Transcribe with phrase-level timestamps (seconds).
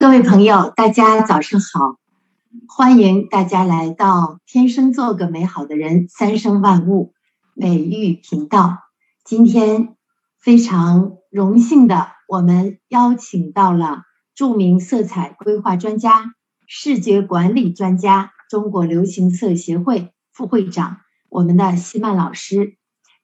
[0.00, 1.96] 各位朋友，大家早上好！
[2.68, 7.14] 欢迎大家来到“天生做个美好的人”三生万物
[7.52, 8.78] 美育频道。
[9.24, 9.96] 今天
[10.40, 14.02] 非常荣幸的，我们邀请到了
[14.36, 16.32] 著名色彩规划专家、
[16.68, 22.76] 视觉管理专家、中国流行色协会副会长，我们的西曼老师。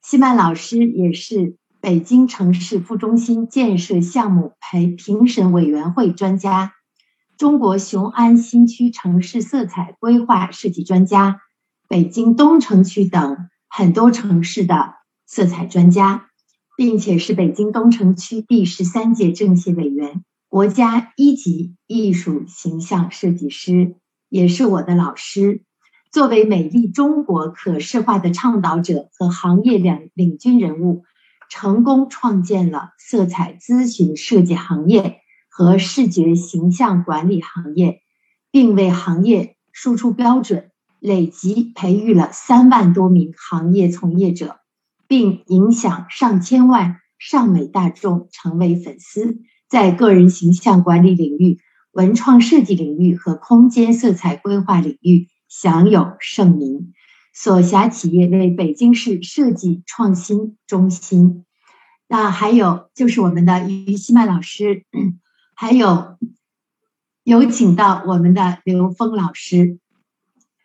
[0.02, 1.56] 西曼老师也是。
[1.84, 6.72] 北京城市副中心建设项目陪评审委员会专家，
[7.36, 11.42] 中国雄安新区城市色彩规划设计专家，
[11.86, 14.94] 北京东城区等很多城市的
[15.26, 16.30] 色彩专家，
[16.74, 23.96] 并且是北京东城区第十三届政协委员，国家一级艺术形象设计师，
[24.30, 25.60] 也是我的老师。
[26.10, 31.04] 作为美丽中国可视化的倡导者和行业领领军人物。
[31.56, 35.18] 成功创建了色彩咨询设计行业
[35.48, 38.02] 和视觉形象管理行业，
[38.50, 44.56] 并为行业输出标准，累计培育了三万多名行业从业者，
[45.06, 49.38] 并影响上千万尚美大众成为粉丝。
[49.68, 51.60] 在个人形象管理领域、
[51.92, 56.92] 文创设计领域和空间色彩规划领域享有盛名。
[57.34, 61.44] 所辖企业为北京市设计创新中心。
[62.06, 64.84] 那还有就是我们的于希曼老师，
[65.54, 66.16] 还有
[67.24, 69.78] 有请到我们的刘峰老师。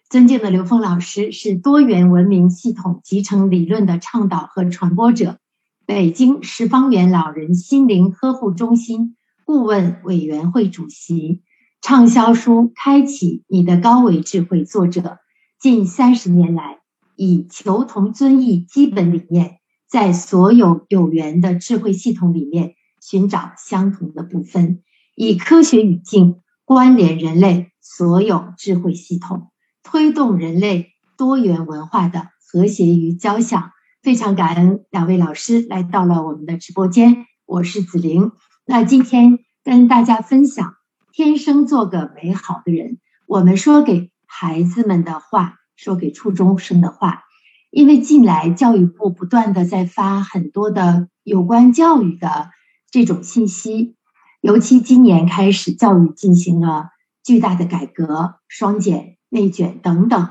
[0.10, 5.40] 尊敬的刘峰老师是多元文明系统集成理论的倡导和传播者，
[5.86, 11.42] 北京十方园老人心灵呵护中心顾问委员会主席，
[11.82, 15.20] 畅销书《开启你的高维智慧》作者。
[15.60, 16.80] 近三十年来，
[17.18, 19.58] 以求同尊异基本理念，
[19.90, 24.82] 在所有有缘的智慧系统里面寻找相同的部分，
[25.18, 29.52] 以科学语境关联人类所有智慧系统，
[29.84, 33.72] 推动人类多元文化的和谐与交响。
[34.02, 38.32] 非常感恩两位老师来到了我们的直播间，我是子玲。
[38.66, 40.76] 那今天跟大家分享：
[41.12, 43.00] 天生做个美好的人。
[43.28, 44.10] 我们说给。
[44.32, 47.24] 孩子们的话，说给初中生的话，
[47.72, 52.52] 因为近来教育部不断的在发很多的有关教育的
[52.92, 53.96] 这种信息，
[54.40, 56.90] 尤其今年开始教育进行了
[57.24, 60.30] 巨大的改革，双减、内卷等等，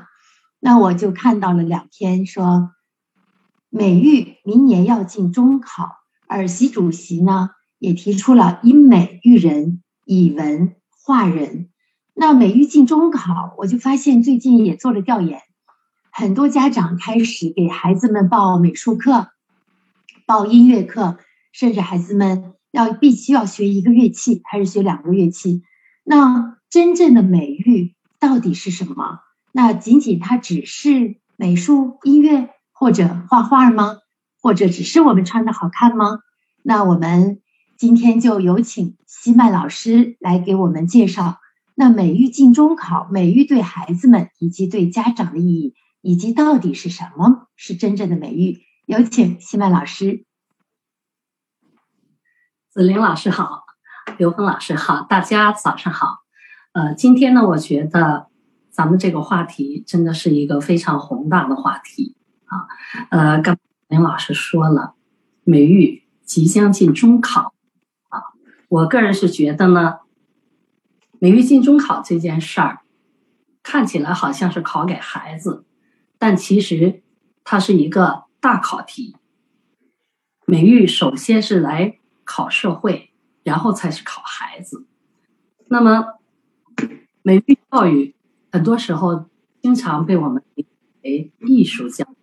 [0.59, 2.71] 那我就看到了两篇说，
[3.69, 11.68] 美育明年要进中考，而习主席呢也提出了以美育人，以文化人。
[12.21, 15.39] 那美育进中考，我就发现最近也做了调研，
[16.11, 19.29] 很多家长开始给孩子们报美术课、
[20.25, 21.17] 报音乐课，
[21.53, 25.63] 甚至孩子们要必须要学一个乐器，还是学两个乐器。
[26.03, 29.21] 那真正的美育到底是什么？
[29.53, 33.99] 那仅仅它只是美术、音乐或者画画吗？
[34.41, 36.19] 或者只是我们穿的好看吗？
[36.63, 37.39] 那我们
[37.77, 41.37] 今天就有请西麦老师来给我们介绍。
[41.79, 48.59] 那美育进中考，美育对孩子们以及对家长的意义，以及到底是什么是真正的美育？
[48.85, 50.25] 有请西曼老师。
[52.69, 53.63] 子玲老师好，
[54.17, 56.17] 刘峰老师好，大家早上好。
[56.73, 58.27] 呃，今天呢，我觉得
[58.69, 62.67] 咱们这个话题真的是一个非常宏大的话题啊。
[63.09, 63.57] 呃，刚
[63.87, 64.95] 林老师说了，
[65.45, 67.53] 美育即将进中考
[68.09, 68.19] 啊，
[68.67, 69.99] 我个人是觉得呢。
[71.19, 72.79] 美育进中考这件事儿，
[73.61, 75.65] 看起来好像是考给孩子，
[76.17, 77.03] 但其实
[77.43, 79.15] 它是一个大考题。
[80.45, 83.11] 美育首先是来考社会，
[83.43, 84.87] 然后才是考孩子。
[85.67, 86.05] 那么，
[87.21, 88.15] 美育教育
[88.51, 89.25] 很多时候
[89.61, 90.65] 经常被我们理
[91.03, 92.15] 为艺术教育，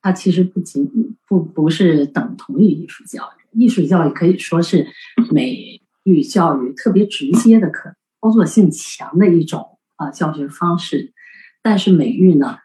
[0.00, 3.60] 它其实不仅不不是等同于艺术教育。
[3.60, 4.88] 艺术教育可以说是
[5.30, 11.12] 美育教育特别直接的可操作性强的一种啊教学方式，
[11.60, 12.58] 但是美育呢，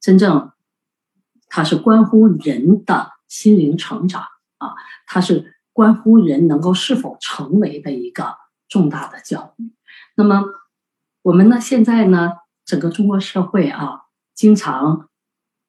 [0.00, 0.50] 真正
[1.46, 4.22] 它是关乎人的心灵成长
[4.56, 4.72] 啊，
[5.06, 8.34] 它是关乎人能够是否成为的一个
[8.66, 9.72] 重大的教育。
[10.14, 10.42] 那么
[11.20, 12.32] 我们呢，现在呢，
[12.64, 14.04] 整个中国社会啊，
[14.34, 15.10] 经常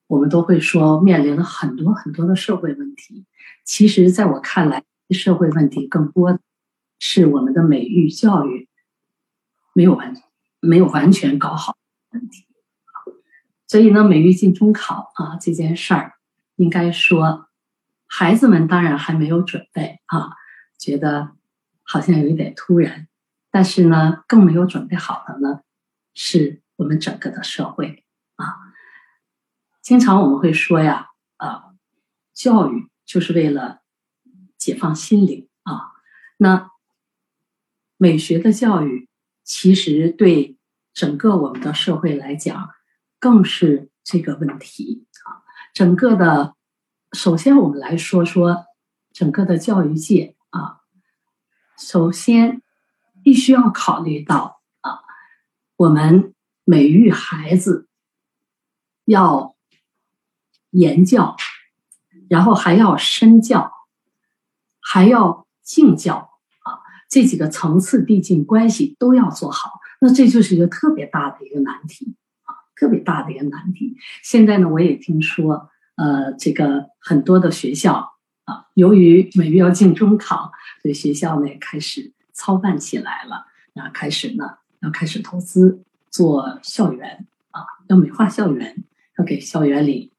[0.08, 3.26] 我们都会说面临了很多很多的社会问题。
[3.66, 6.40] 其实，在我看来，社会问题更多
[7.00, 8.67] 是我们的美育教育。
[9.78, 10.12] 没有完，
[10.60, 11.78] 没有完全搞好
[12.10, 12.48] 问题，
[13.68, 16.14] 所以呢，美育进中考啊这件事儿，
[16.56, 17.48] 应该说，
[18.08, 20.32] 孩子们当然还没有准备啊，
[20.80, 21.36] 觉得
[21.84, 23.08] 好像有一点突然，
[23.52, 25.62] 但是呢，更没有准备好的呢，
[26.16, 28.04] 是我们整个的社会
[28.38, 28.58] 啊。
[29.84, 31.66] 经常我们会说呀，啊，
[32.34, 33.84] 教育就是为了
[34.58, 35.92] 解放心灵啊。
[36.38, 36.72] 那
[37.98, 39.08] 美学的教育，
[39.48, 40.58] 其实对
[40.94, 42.70] 整个我们的社会来讲，
[43.18, 45.42] 更是这个问题啊。
[45.74, 46.56] 整个的，
[47.14, 48.66] 首先我们来说说
[49.14, 50.82] 整个的教育界啊，
[51.78, 52.62] 首先。
[53.24, 55.02] 必须要考虑到啊，
[55.76, 56.34] 我们
[56.64, 57.90] 美育孩子
[59.04, 59.58] 要
[60.70, 61.36] 言教，
[62.30, 63.74] 然后还要身教，
[64.80, 66.37] 还要敬教，
[67.10, 69.72] 这几个层次递进关系都要做好。
[70.02, 73.98] 那这就是一个特别大的一个难题啊，特别大的一个难题。
[74.24, 78.14] 现在呢，我也听说，呃，这个很多的学校
[78.46, 80.52] 啊，由于每月要进中考，
[80.82, 82.14] 所以学校呢也开始。
[82.40, 88.84] 操办起来了，然后开始呢，要开始投资做校园啊，要美化校园，
[89.18, 90.12] 要给校园里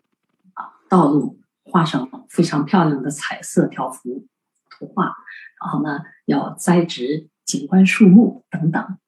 [0.55, 4.27] 啊道路画上非常漂亮的彩色条幅
[4.69, 5.15] 图画，
[5.61, 8.99] 然后呢，要栽植景观树木等等。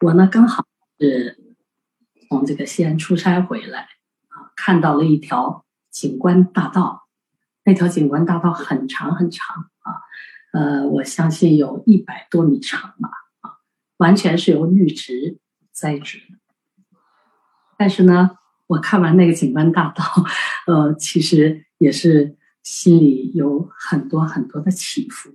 [0.00, 0.66] 我呢刚好
[0.98, 1.56] 是
[2.28, 3.88] 从这个西安出差回来
[4.28, 7.08] 啊，看到了一条景观大道，
[7.64, 9.94] 那条景观大道很长很长啊。
[10.52, 13.10] 呃，我相信有一百多米长吧，
[13.40, 13.58] 啊，
[13.98, 15.38] 完全是由绿植
[15.72, 16.20] 栽植。
[17.78, 18.30] 但是呢，
[18.66, 20.04] 我看完那个景观大道，
[20.66, 22.36] 呃，其实也是
[22.66, 25.30] 心里有很多很多的起伏。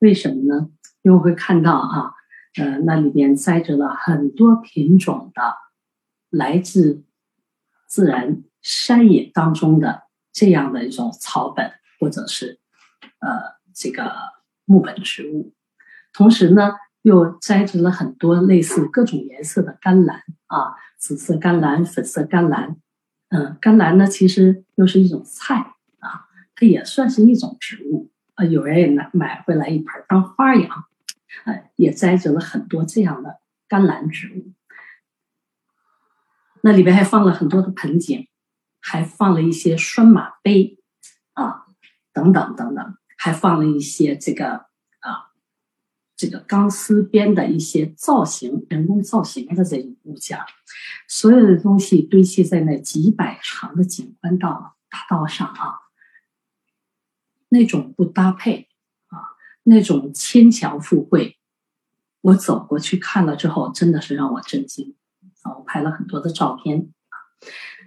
[0.00, 0.68] 为什么呢？
[1.02, 2.12] 因为会看到啊，
[2.56, 5.54] 呃，那里边栽植了很多品种的
[6.28, 7.04] 来自
[7.86, 10.02] 自然山野当中的
[10.32, 12.58] 这样的一种草本，或者是
[13.20, 13.60] 呃。
[13.72, 14.12] 这个
[14.66, 15.54] 木本植物，
[16.12, 16.72] 同时呢，
[17.02, 22.76] 又栽植了很多类似各种颜色的甘蓝啊，紫色甘蓝、粉色甘蓝。
[23.28, 25.74] 嗯，甘蓝呢，其实又是一种菜，
[26.60, 28.44] 它也算是一种植物啊。
[28.44, 30.84] 有人也拿买回来一盆当花养，
[31.46, 34.52] 呃，也栽植了很多这样的甘蓝植物。
[36.62, 38.28] 那里边还放了很多的盆景，
[38.78, 40.78] 还放了一些拴马杯
[41.32, 41.64] 啊，
[42.12, 42.96] 等等等等。
[43.22, 44.64] 还放了一些这个
[45.00, 45.36] 啊，
[46.16, 50.38] 这个钢丝边的一些造型、人工造型的这种物件，
[51.06, 55.80] 所有的东西堆砌在那几百长的景观道大道上啊，
[57.50, 58.68] 那种不搭配
[59.08, 61.38] 啊，那种牵强附会，
[62.22, 64.96] 我走过去看了之后，真的是让我震惊
[65.42, 65.58] 啊！
[65.58, 67.14] 我拍了很多的照片啊，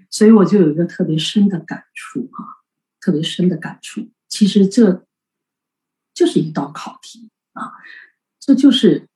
[0.09, 2.63] 所以我就有一个特别深的感触啊，
[3.01, 4.09] 特别深的感触。
[4.29, 5.05] 其实这。
[6.15, 7.73] 就是一道考题啊，
[8.39, 9.09] 这就是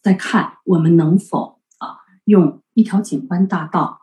[0.00, 4.00] 在看我们能否啊用一条景观大道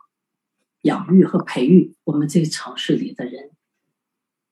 [0.82, 3.50] 养育和培育我们这个城市里的人。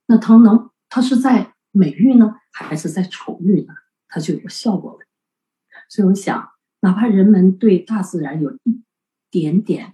[0.06, 3.74] 那他能，它是在美育呢，还是在丑育呢？
[4.06, 5.00] 它就有个效果了。
[5.88, 6.52] 所以我想，
[6.82, 8.80] 哪怕人们对大自然有一
[9.28, 9.92] 点点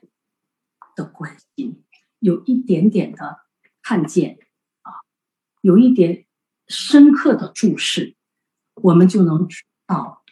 [0.94, 1.82] 的关心，
[2.18, 3.38] 有一点点的
[3.80, 4.36] 看见
[4.82, 4.92] 啊，
[5.62, 6.26] 有一点。
[6.68, 8.14] 深刻的注视，
[8.74, 10.22] 我们就能知道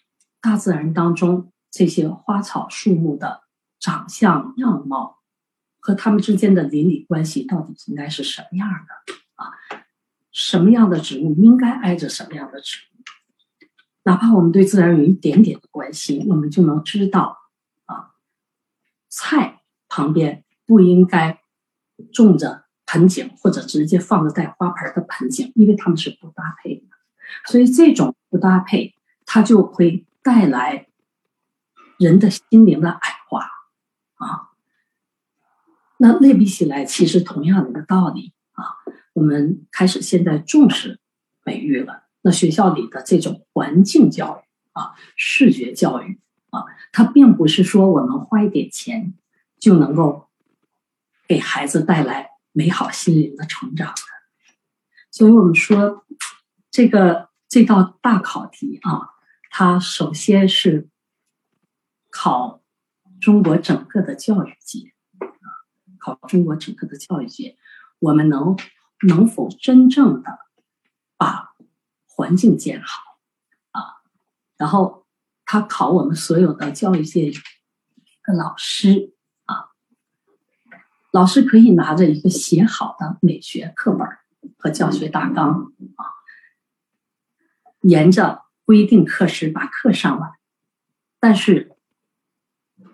[0.41, 3.43] 大自然当中这些花草树木的
[3.81, 5.19] 长相样貌
[5.81, 9.51] 和它们之间的邻里关系到底应该是什么样的啊？
[10.39, 13.03] 什么样的植物应该挨着什么样的植物？
[14.05, 17.37] 哪怕我们对自然有一点点的关心，我们就能知道
[17.87, 18.15] 啊，
[19.09, 21.41] 菜旁边不应该
[22.13, 22.65] 种着。
[22.91, 26.87] 盆景或者直接放着带花盆的盆景，因为它们是不搭配的，
[27.45, 28.95] 所以这种不搭配，
[29.27, 30.89] 它就会带来
[31.99, 33.43] 人的心灵的矮化
[34.15, 34.49] 啊。
[35.99, 38.33] 那类比起来，其实同样的一个道理。
[39.19, 41.01] 我们开始现在重视
[41.45, 46.21] 美育了，那学校里的这种环境教育啊、视觉教育
[46.51, 49.15] 啊，它并不是说我们花一点钱
[49.59, 50.29] 就能够
[51.27, 52.31] 给孩子带来。
[52.53, 54.03] 美好心灵的成长的，
[55.13, 56.05] 所以我们说，
[56.73, 59.11] 这个这道大考题啊，
[59.51, 60.89] 它首先是
[62.11, 62.61] 考
[63.21, 65.47] 中国整个的教育界啊，
[66.01, 67.57] 考中国整个的教育界，
[68.01, 68.57] 我们能
[69.07, 70.39] 能否真正的
[71.17, 71.55] 把
[72.07, 73.03] 环境建好
[73.71, 74.03] 啊？
[74.57, 75.07] 然后
[75.45, 77.31] 他考我们所有的教育界
[78.25, 79.15] 的老师
[79.45, 79.71] 啊。
[81.13, 84.07] 老师可以拿着一个写好的美学课本
[84.59, 86.05] 和教学大纲啊，
[87.83, 90.33] 沿着规定课时把课上完，
[91.21, 91.77] 但是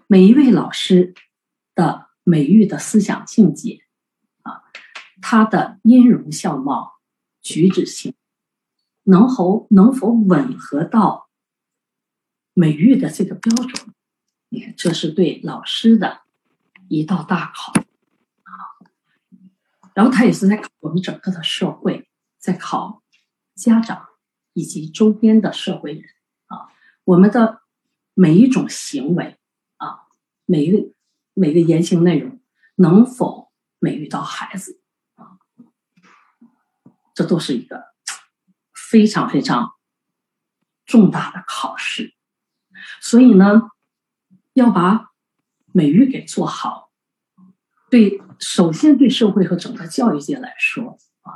[0.07, 1.15] 每一位老师
[1.75, 3.84] 的美育的思想境界，
[5.27, 7.01] 他的音容笑貌、
[7.41, 8.13] 举止行，
[9.05, 11.31] 能否能否吻合到
[12.53, 13.95] 美育的这个标准？
[14.51, 16.21] 你看，这是对老师的
[16.89, 17.73] 一道大考
[18.43, 18.53] 啊。
[19.95, 22.07] 然后他也是在考我们整个的社会，
[22.39, 23.03] 在考
[23.55, 24.07] 家长
[24.53, 26.05] 以及周边的社会人
[26.49, 26.69] 啊，
[27.05, 27.63] 我们的。
[28.17, 29.37] 每一种行为
[29.79, 30.07] 啊，
[30.47, 30.89] 每一个
[31.33, 32.39] 每个言行内容
[32.77, 33.51] 能否
[33.81, 34.81] 美育到孩子，
[37.15, 37.85] 这都是一个
[38.91, 39.73] 非常非常
[40.85, 42.15] 重大的考试。
[43.01, 43.63] 所以呢，
[44.53, 45.13] 要把
[45.73, 46.91] 美育给做好，
[47.91, 51.33] 对，首先对社会和整个教育界来说啊，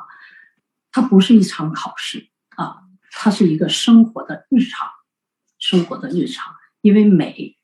[0.91, 2.83] 它不是一场考试啊，
[3.13, 4.89] 它是一个生活的日常，
[5.59, 6.55] 生活的日常。
[6.81, 7.59] 因为美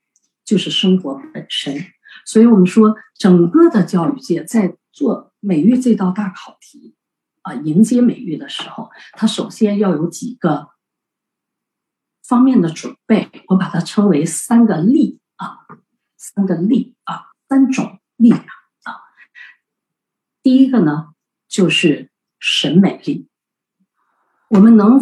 [0.45, 1.93] 就是生活本身，
[2.27, 6.97] 所以我们说整个的教育界在做美育这道大考题
[7.45, 10.71] 啊，迎接美育的时候，他首先要有几个
[12.27, 15.67] 方面的准备，我把它称为三个力啊，
[16.17, 18.97] 三个力啊，三种力量啊。
[20.43, 21.15] 第一个呢，
[21.47, 23.29] 就是审美力，
[24.49, 25.01] 我们能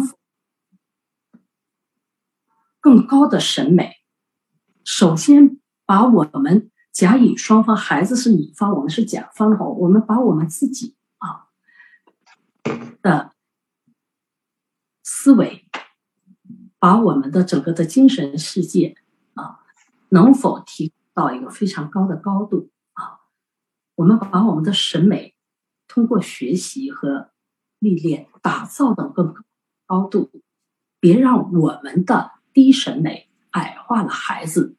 [2.81, 3.93] 更高的审美？
[4.83, 10.97] 首先，把我们甲乙双方，孩子是乙方，我们是甲方的话，我们把我们自己
[13.03, 13.35] 的
[15.03, 15.67] 思维，
[16.79, 18.95] 把我们的整个的精神世界
[19.35, 19.59] 啊，
[20.09, 23.19] 能否提到一个非常高的高度啊？
[23.93, 25.35] 我们把我们的审美
[25.87, 27.29] 通过学习和
[27.77, 29.43] 历练，打造到更高
[29.85, 30.31] 高度，
[30.99, 33.29] 别让我们的低审美。
[33.53, 34.77] 矮化了孩子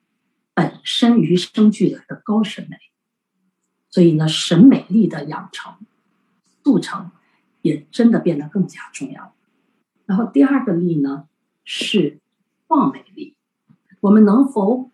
[0.52, 2.76] 本身与生俱来的高审美，
[3.88, 5.76] 所以呢，审美力的养成、
[6.64, 7.12] 速成
[7.64, 9.34] 也真的变得更加重要。
[10.04, 11.26] 然后第二个力呢
[11.64, 12.20] 是
[12.66, 13.34] 望美力，
[14.00, 14.90] 我们能否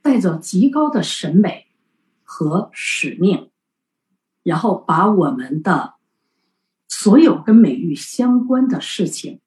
[0.00, 1.66] 带着极高的审美
[2.22, 3.50] 和使命，
[4.44, 5.94] 然后把我们的
[6.86, 9.40] 所有跟美育相关的事情。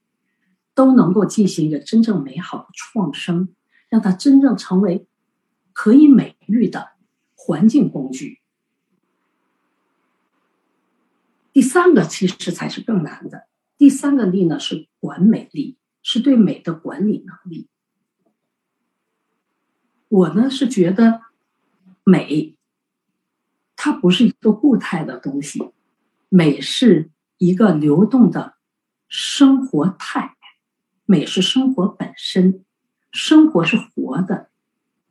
[0.74, 3.50] 都能够进行一个真正美好的创生，
[3.90, 5.06] 让它真正成为
[5.74, 6.92] 可以美育的
[7.36, 8.41] 环境工具。
[11.54, 17.68] 第三个其实才是更难的，第三个力呢是管美力，是对美的管理能力。
[20.08, 21.22] 我呢是觉得
[22.04, 22.58] 美，
[23.76, 25.72] 它不是一个固态的东西，
[26.30, 28.56] 美是一个流动的
[29.08, 30.36] 生活态。
[31.06, 32.64] 美是生活本身，
[33.12, 34.50] 生活是活的，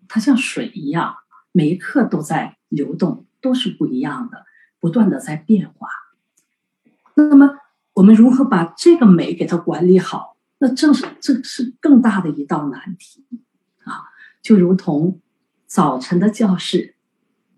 [0.08, 1.16] 它像水一样，
[1.52, 4.46] 每一刻都在流动，都是不一样的，
[4.78, 5.88] 不断的在变化。
[7.28, 7.56] 那么，
[7.94, 10.36] 我们如何把这个美给它管理好？
[10.58, 13.24] 那正是这是更大的一道难题
[13.84, 14.04] 啊！
[14.42, 15.20] 就如同
[15.66, 16.94] 早晨的教室，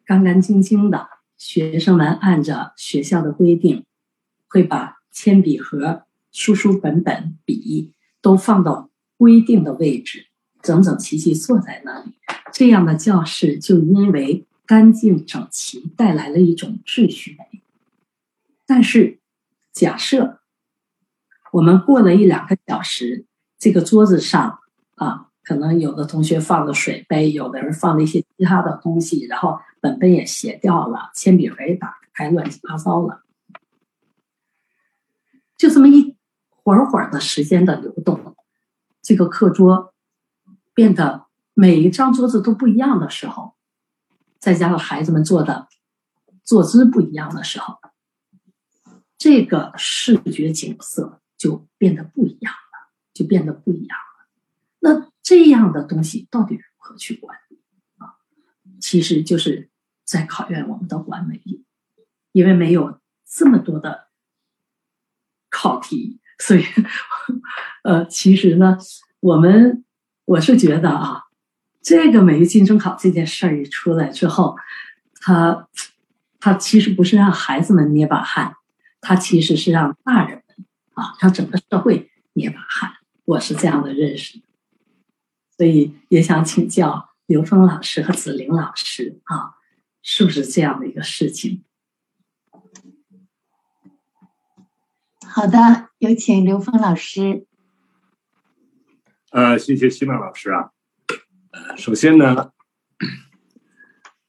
[0.04, 3.84] 干干净净的，学生们按着学校的规定，
[4.48, 7.92] 会把铅笔盒、书书本本、笔。
[8.22, 10.26] 都放到规定的位置，
[10.62, 12.12] 整整齐齐坐在那里。
[12.52, 17.62] 这样的教室就因为干净整齐，带来了一种秩序美。
[18.64, 19.18] 但是，
[19.72, 20.40] 假设
[21.52, 23.26] 我们过了一两个小时，
[23.58, 24.60] 这个桌子上
[24.96, 33.22] 啊，可能有的同学放了水杯，有的人放了一些其他的东西，然后本本也斜掉了，铅笔盒也打开，乱七八糟了，
[35.56, 36.16] 就这么一。
[36.64, 38.36] 会儿会儿的时间的流动，
[39.02, 39.92] 这个课桌
[40.74, 43.56] 变得每一张桌子都不一样的时候，
[44.38, 45.66] 再加上孩子们坐的
[46.44, 47.78] 坐姿不一样的时候，
[49.22, 54.28] 这个视觉景色就变得不一样了，就变得不一样了。
[54.80, 57.60] 那这样的东西到底如何去管理
[57.98, 58.16] 啊？
[58.80, 59.70] 其实就是
[60.04, 61.64] 在考验我们的管理力，
[62.32, 64.08] 因为没有这么多的
[65.48, 66.20] 考题。
[66.40, 66.64] 所以，
[67.84, 68.76] 呃，其实呢，
[69.20, 69.84] 我们
[70.24, 71.26] 我是觉得啊，
[71.80, 74.56] 这个美育竞争考这件事儿一出来之后，
[75.20, 75.68] 他
[76.40, 78.56] 他其实不是让孩子们捏把汗，
[79.02, 82.94] 他其实是让大人们啊，让整个社会捏把汗。
[83.24, 84.40] 我是这样的认识，
[85.56, 89.56] 所以也想请教刘峰老师和子玲老师啊，
[90.02, 91.64] 是不是这样的一个事情？
[95.28, 97.46] 好的，有请刘峰老师。
[99.30, 100.70] 呃，谢谢西曼老师啊。
[101.50, 102.52] 呃，首先呢，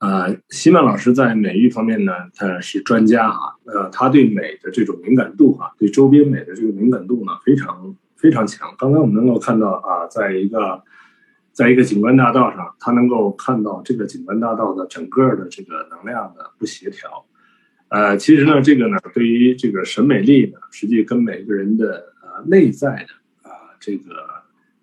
[0.03, 8.75] 呃，西曼老师在美育方面呢，他是专家哈，呃，他对美的这种敏感度哈，对周边美的这个敏感度呢，非常非常强。
[8.77, 10.83] 刚才我们能够看到啊，在一个
[11.53, 17.25] 在一个景观大道上，他能够看到这个景观大道的整个的这个能量的不协调。
[17.88, 24.12] 呃，其实呢，这个呢，对于这个审美力呢，实际跟每个人的呃内在的啊这个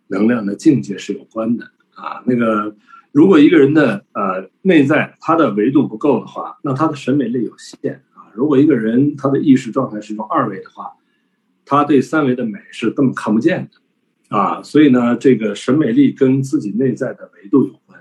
[0.07, 2.23] 能量的境界是有关的啊。
[2.25, 2.75] 那个
[3.13, 8.31] 如果一个人的呃内在他的维度不够的话，那他的审美力有限啊。
[8.35, 10.93] 如果一个人他的意识状态是一种二维的话，
[11.65, 14.63] 他对三维的美是根本看不见的啊。
[14.63, 17.99] 所以呢，这个审美力跟自己内在的维度有关。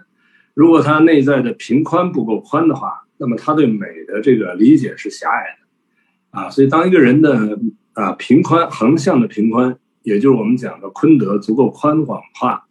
[0.53, 7.59] 如果他内在的平宽不够宽的话，那么他对美的这个理解是狭隘的，啊，所以当一个人的
[7.93, 12.67] 啊平宽横向的平宽，也就是我们讲的坤德足够宽广化，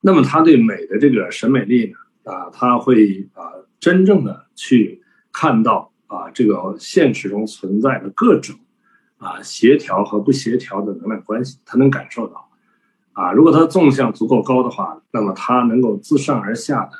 [0.00, 1.86] 那么他对美的这个审美力
[2.24, 3.42] 呢，啊，他会啊
[3.78, 5.02] 真正的去
[5.32, 8.56] 看到啊这个现实中存在的各种
[9.18, 12.50] 啊协调和不协调的能量关系，他能感受到，
[13.12, 16.92] 啊，如果他纵向足够高的话，那么他能够自上而下的。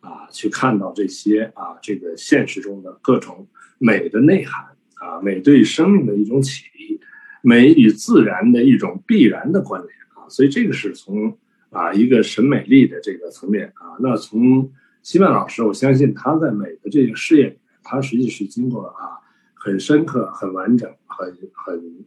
[0.00, 3.48] 啊，去看到这些啊，这个现实中的各种
[3.78, 7.00] 美的内涵啊，美对生命的一种启迪，
[7.42, 11.36] 美与自然的一种必然的关联啊，所以这个是从
[11.70, 14.72] 啊一个审美力的这个层面啊，那从
[15.02, 19.18] 西曼老师，我相信他在美的这个事业里面，他实际是经过啊
[19.54, 22.04] 很深刻、很完整、很很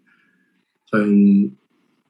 [0.90, 1.56] 很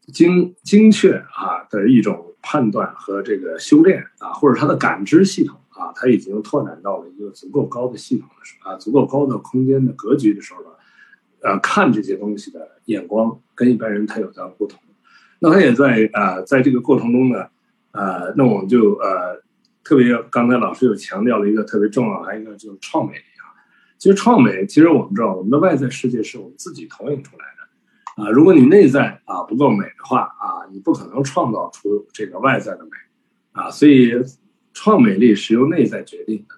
[0.08, 5.58] 精精确啊的一种判断和这个修炼啊，或者他的感知系统。
[5.72, 10.78] 啊，他已经拓展到了一个足够高的系统的时候啊，足够高的空间的格局的时候了，
[11.40, 14.80] 呃，看这些东西的眼光跟一般人他有着不同。
[15.42, 17.48] 那他也在啊，在这个过程中呢，
[17.92, 19.42] 呃，那我们就呃，
[19.84, 23.52] 特别刚才老师又强调了一个特别重要，还有一个就是创美啊。
[23.98, 28.30] 其实创美，其实我们知道，我们的外在世界是我们自己投影出来的啊。
[28.30, 32.92] 如果你内在啊不够美的话啊，你不可能创造出这个外在的美
[33.52, 33.70] 啊。
[33.70, 34.14] 所以。
[34.74, 36.56] 创美力是由内在决定的，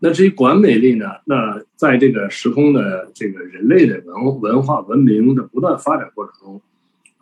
[0.00, 1.06] 那至于管美力呢？
[1.24, 6.62] 那在这个时空的这个人类的文文化文明的不断发展过程中，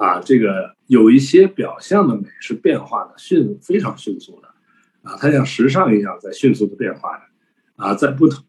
[0.02, 4.48] 啊，这个有一些表象的美是变化的迅非常迅速的，
[5.02, 8.44] 啊，它像时尚一样在迅速的变化的，啊，在不同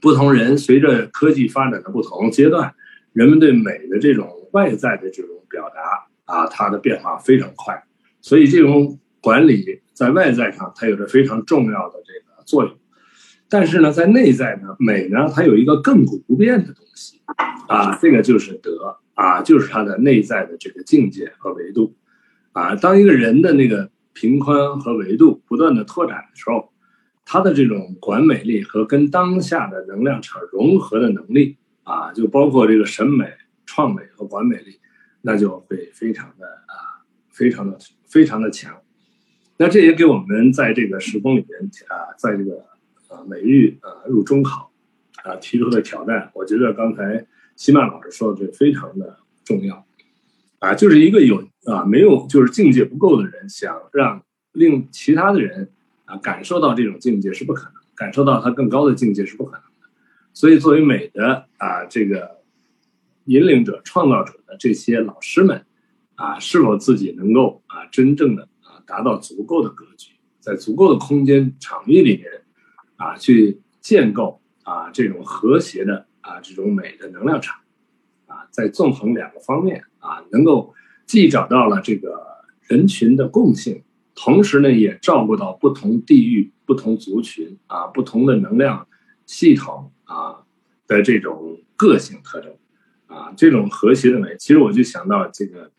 [0.00, 2.74] 不同人随着科技发展的不同阶段，
[3.12, 7.82] 人们对美的这种外在的这种表达啊，它的变化非常快，
[8.20, 8.98] 所以这种。
[9.24, 12.76] 管理在外在上，它有着非常重要的这个作用，
[13.48, 17.22] 但是呢，在内在呢，美呢，它有一个亘古不变的东西，
[17.68, 18.98] 啊，这个就是德。
[19.14, 21.94] 啊，就是它的内在的这个境界和维度，
[22.52, 26.72] 啊，当一个人的那个平宽和维度不断的拓展的时候，
[27.24, 33.32] 他的这种管美力和跟当下的能量场融合的能力，啊，就包括这个审美、
[33.64, 34.80] 创美和管美力，
[35.22, 38.76] 那就会非常的啊，非常的非常的强。
[39.56, 42.64] 那这也给我们在这个时空里面啊，在这个
[43.08, 44.72] 啊美育啊入中考
[45.22, 47.24] 啊提出的挑战，我觉得刚才
[47.56, 49.86] 西曼老师说的这非常的重要
[50.58, 55.70] 啊，就是一个有啊没有就是境界不够的人，想让令其他的人
[56.04, 59.88] 啊感受到这种境界是不可能，感受到他更高的境界是不可能的。
[60.34, 62.42] 所以，作为美的啊这个
[63.24, 65.64] 引领者、创造者的这些老师们
[66.14, 68.82] 啊，是否自己能够啊真正的啊。
[68.86, 72.26] 达到足够的格局，在足够的空间场域里面，
[72.96, 77.60] 啊，去建构啊这种和谐的啊这种美的能量场，
[78.26, 82.18] 啊，在纵横两个方面啊，能够既找到了这个
[82.62, 88.88] 人群的共性，同时呢也照顾到不同地域、不同族群啊、不同的能量
[89.26, 90.42] 系统啊
[90.86, 92.56] 的这种个性特征，
[93.06, 95.70] 啊，这种和谐的美，其实我就想到这个。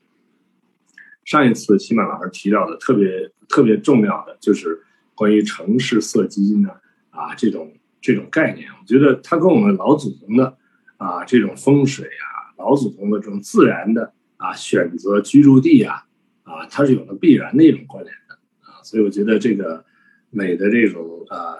[1.25, 4.83] 上一次西曼老师提到的特别特别重要的就是
[5.15, 6.69] 关于城市色基因呢
[7.11, 7.71] 啊这种
[8.03, 10.55] 这种概念，我觉得它跟我们老祖宗的
[10.97, 16.05] 啊这种风水啊老祖宗的这种自然的啊选择居住地啊
[16.43, 19.83] 啊它是有着必然的一种关联的啊，所以我觉得这个
[20.29, 21.55] 美的这种啊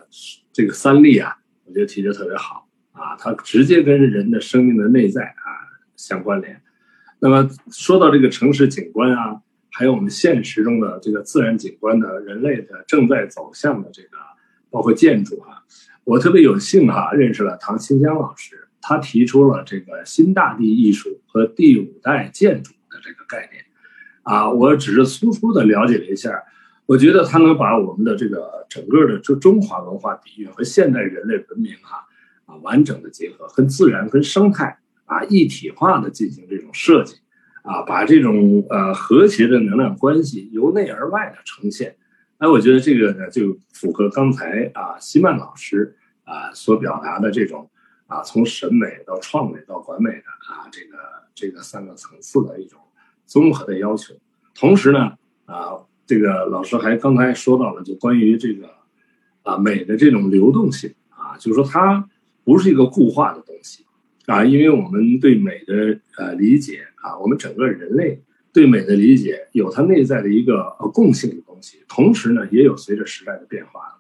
[0.52, 5.48] 这个三力啊，我觉得提的特别好啊，它直接跟人的生命的内在啊
[5.96, 6.62] 相关联。
[7.20, 9.42] 那么说到这个城市景观啊。
[9.76, 14.20] 还有我们现实中的这个自然景观的人类的正在走向的这个，
[14.70, 15.66] 包括建筑啊，
[16.06, 23.64] 我特别有幸哈认识了唐新江老师，他提出了这个新大地艺术和第五代建筑的这个概念，
[24.24, 26.44] 啊，我只是粗粗的了解了一下，
[26.86, 32.06] 我觉得他能把我们的这个整个的中中华文化底蕴和现代人类文明哈
[32.46, 37.16] 啊完整的结合，跟自然跟生态啊一体化的进行这种设计
[37.62, 41.96] 啊，把这种呃和谐的能量关系由内而外的呈现。
[42.44, 47.70] 哎，我觉得这个呢就符合刚才啊西曼老师啊所表达的这种
[48.06, 50.98] 啊从审美到创美到管美的啊这个
[51.34, 52.78] 这个三个层次的一种
[53.26, 54.14] 综合的要求。
[54.54, 55.14] 同时呢
[55.46, 55.80] 啊。
[56.06, 58.70] 这个老师还刚才说到了，就关于这个
[59.44, 62.10] 啊美的这种流动性啊，就是说它
[62.44, 63.86] 不是一个固化的东西
[64.26, 71.42] 啊，因为我们对美的呃理解啊，我们整个人类对美的理解有它内在的一个呃共性
[71.88, 74.00] 同时呢也有随着时代的变化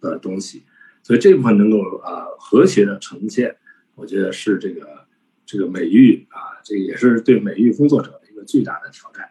[0.00, 0.64] 的东西，
[1.02, 3.56] 所以这部分能够啊和谐的呈现，
[3.94, 5.06] 我觉得是这个
[5.44, 9.30] 这个美育啊，这也是对美育工作者的一个巨大的挑战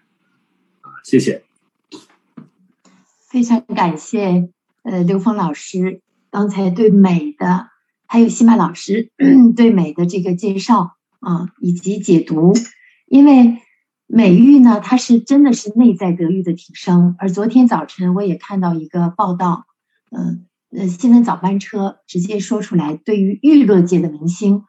[0.81, 1.43] 啊，谢谢。
[3.29, 4.49] 非常感谢，
[4.83, 6.01] 呃，刘峰老师
[6.31, 7.69] 刚才对美的，
[8.05, 9.09] 还有西曼老师
[9.55, 12.53] 对美的这个介绍啊，以及解读。
[13.05, 13.61] 因为
[14.07, 17.15] 美育呢，它是真的是内在德育的提升。
[17.19, 19.65] 而昨天早晨我也看到一个报道，
[20.09, 24.63] 嗯呃，新闻早班车直接说出来，对于娱乐界的明星，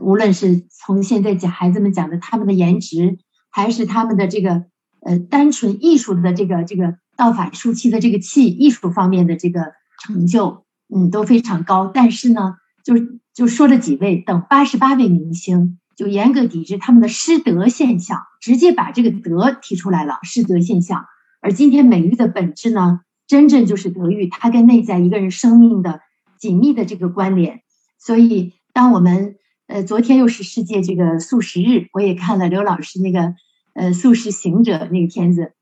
[0.00, 3.18] 无论是从现在讲孩子们讲的他们的颜值，
[3.50, 4.64] 还是他们的这个
[5.00, 6.98] 呃单纯艺术的这个这个。
[7.16, 11.86] 道法术器的这个器艺术方面的这个成就，嗯，都非常高。
[11.86, 12.94] 但是呢，就
[13.34, 21.06] 就说了几位，等八十八位明星，就严格抵制他们的失德现象，直接把这个德提出来了，失德现象。
[21.40, 26.00] 而今天美育的本质呢，真正就是德育，它跟内在一个人生命的
[26.38, 27.62] 紧密的这个关联。
[27.98, 33.34] 所以，当我们呃昨天又是世界这个素食日，我也看了刘老师那个
[33.74, 35.52] 呃素食行者那个片子，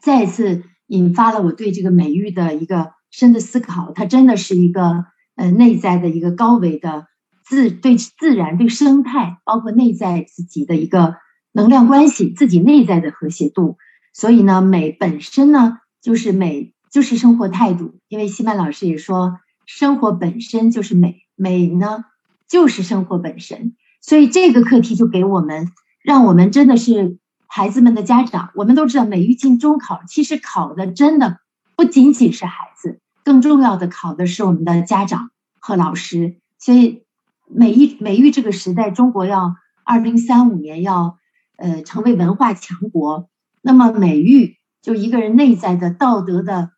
[0.00, 0.64] 再次。
[0.88, 7.06] 引发了我对这个美育的一个深的思考，它真的是一个呃内在的一个高维的
[7.44, 11.16] 自对自然、对生态，包括内在自己的一个
[11.52, 13.76] 能量关系，自己内在的和谐度。
[14.12, 18.00] 所以呢，美本身呢就是美，就是生活态度。
[18.08, 22.04] 因为西曼老师也说，生活本身就是美，美呢
[22.48, 23.76] 就是生活本身。
[24.00, 25.68] 所以这个课题就给我们，
[26.02, 27.18] 让我们真的是。
[27.46, 31.38] 孩子们的家长，我们都知道，美育进中考，其实考的真的
[31.76, 35.30] 不仅仅是孩子，更重要的考的是我们的家长
[35.60, 36.38] 和老师。
[36.58, 37.03] 所以，
[37.48, 41.18] 美育美育这个时代，中国要二零三五年要
[41.56, 43.28] 呃成为文化强国，
[43.62, 46.70] 那么美育就一个人内在的道德的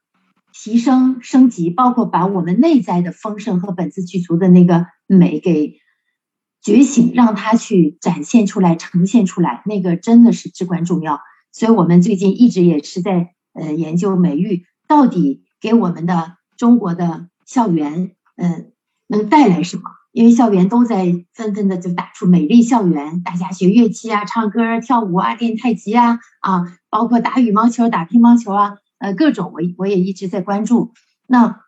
[0.52, 5.80] 提升升级，包括把我们内在的丰盛和本自具足的那个美给。
[6.62, 11.20] 觉醒，让他去展现出来、呈现出来，那个真的是至关重要。
[11.52, 18.72] 所以，我们最近一直也是在呃研究美育到底给我们的中国的校园，嗯，
[19.06, 19.84] 能带来什么？
[20.16, 30.94] 因为校园都在纷纷的就打出美丽校园，大家学乐器啊、唱歌、跳舞啊、练太极啊，啊，包括打羽毛球、打乒乓球啊，呃，各种我我也一直在关注。
[31.26, 31.60] 那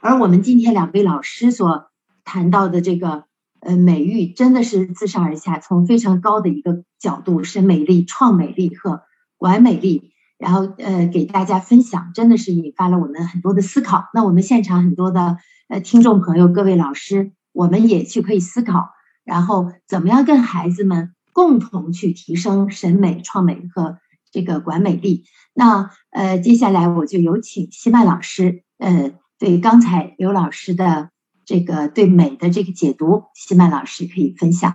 [0.00, 1.90] 而我们今天两位老师所
[2.24, 3.24] 谈到的这个。
[3.66, 9.00] 呃，美育真的是自上而下，从非常高的一个角度，是美丽、创美丽和
[9.38, 14.08] 完美丽，然后呃给大家分享，真的是引发了我们很多的思考。
[14.14, 18.90] 那我们现场很多的呃听众朋友、各位老师，我们也去可以思考，
[19.24, 23.98] 然后怎么样跟孩子们共同去提升审美、创美和
[24.30, 25.24] 这个管美丽。
[25.52, 31.10] 那呃，接下来我就有请西曼老师，呃，对刚才刘老师的。
[31.46, 34.74] 这个对美的这个解读，西曼老师可以分享。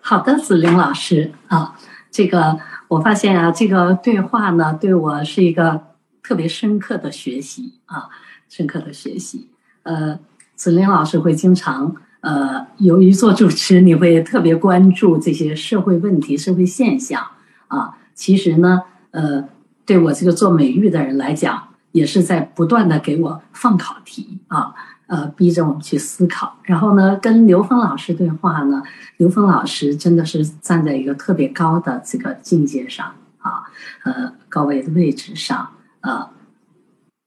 [0.00, 1.78] 好的，子玲老师啊，
[2.14, 5.80] 这个我发现啊，这个对话呢，对我是一个
[6.22, 8.08] 特别深刻的学习啊，
[8.48, 9.48] 深刻的学习。
[9.82, 10.16] 呃，
[10.54, 17.20] 子玲老师会经常呃，由于做主持，你会特别关注这些社会问题、社会现象
[17.66, 17.98] 啊。
[18.14, 19.48] 其实呢，呃，
[19.84, 21.70] 对我这个做美育的人来讲。
[21.94, 24.74] 也是在不断的给我放考题啊，
[25.06, 26.58] 呃，逼着我们去思考。
[26.64, 28.82] 然后呢，跟刘峰老师对话呢，
[29.18, 33.64] 刘峰老师真的是站在一个特别高的这个境界上啊，
[34.04, 36.30] 呃，高位的位置上，呃，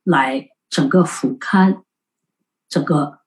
[0.04, 1.82] 来整个俯瞰
[2.68, 3.20] 整个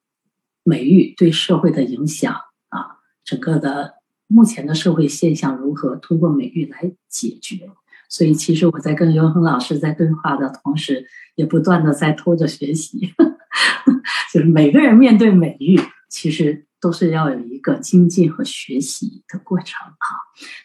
[0.64, 2.34] 美育对社会的影响
[2.68, 3.94] 啊，整个的
[4.26, 7.70] 目前的社会现象如何通过美育来解决。
[8.08, 13.14] 所以，其实我在跟刘恒老师在对话的同时，也不断的在偷着学习。
[14.32, 20.06] 就是每个人面对美育，其实都是要有一个精进和学习的过程啊。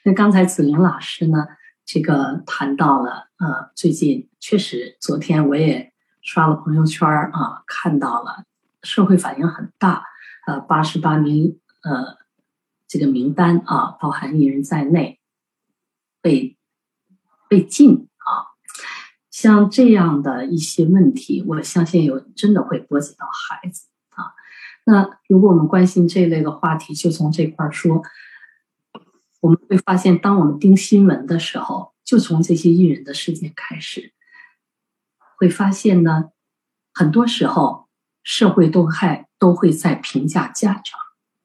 [0.04, 1.48] 那刚才子玲老师呢，
[1.86, 8.45] 这个谈到了，呃，最近确实，昨天我也刷了朋友圈啊，看到了
[8.84, 10.04] 社会反应很大，
[10.48, 12.17] 呃，八十八名呃
[12.88, 15.19] 这个名单啊，包含艺人在内
[16.21, 16.58] 被
[17.50, 18.08] 被禁，
[19.46, 24.34] 像这样的一些问题，我相信有真的会波及到孩子啊。
[24.86, 28.02] 那如果我们关心这类的话题，就从这块说。
[29.42, 34.12] 我们会发现，当我们盯新闻的时候，就从这些艺人的事件开始，
[35.38, 36.32] 会发现呢，
[36.92, 37.88] 很多时候
[38.24, 41.00] 社会都还都会在评价家长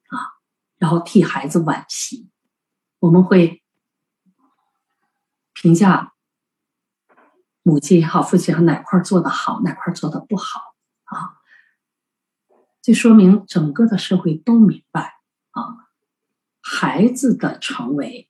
[0.08, 0.40] 啊，
[0.78, 2.30] 然后替孩子惋惜。
[3.00, 3.62] 我们会
[5.52, 6.09] 评价
[7.70, 11.38] 母亲也好，父亲也好哪块做的好，哪块做的不好啊？
[12.82, 15.20] 这说明整个的社会都明白
[15.52, 15.86] 啊。
[16.60, 18.28] 孩子的成为，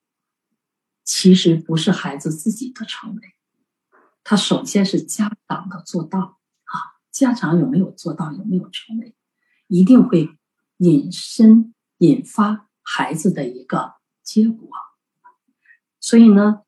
[1.05, 3.21] 其实不是孩子自己的成为，
[4.23, 7.01] 他首先是家长的做到啊。
[7.11, 9.17] 家长有没有做到，有没有成为，
[9.69, 10.39] 一定会
[10.77, 14.69] 引申引发孩子的一个结果。
[15.99, 16.61] 所以呢，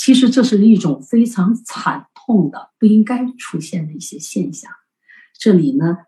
[0.00, 4.72] 其实这是一种非常惨痛的、不应该出现的一些现象。
[5.38, 5.98] 这里呢。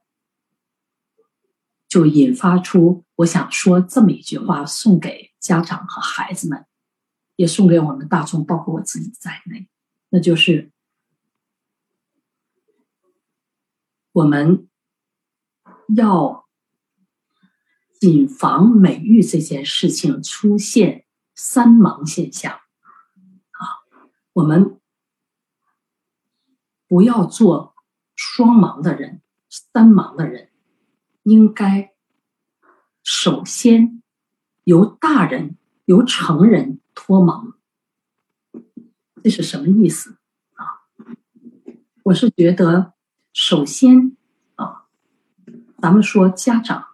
[1.88, 6.64] 就引发出我想说这么一句话，送给家长和孩子们，
[7.36, 9.68] 也送给我们大众，包括我自己在内，
[10.08, 10.72] 那就是
[14.12, 14.70] 我们
[15.94, 16.46] 要
[18.00, 22.58] 谨防美育这件事情出现三盲现象，
[24.34, 24.80] 我们
[26.88, 27.74] 不要做
[28.16, 30.50] 双盲的人、三盲的人。
[31.24, 31.94] 应该
[33.04, 34.02] 首先
[34.64, 37.54] 由大人、由成人脱盲，
[39.22, 40.18] 这是什么意思
[40.54, 40.82] 啊？
[42.04, 42.94] 我是觉得，
[43.32, 44.16] 首先
[44.56, 44.86] 啊，
[45.78, 46.88] 咱们说家长、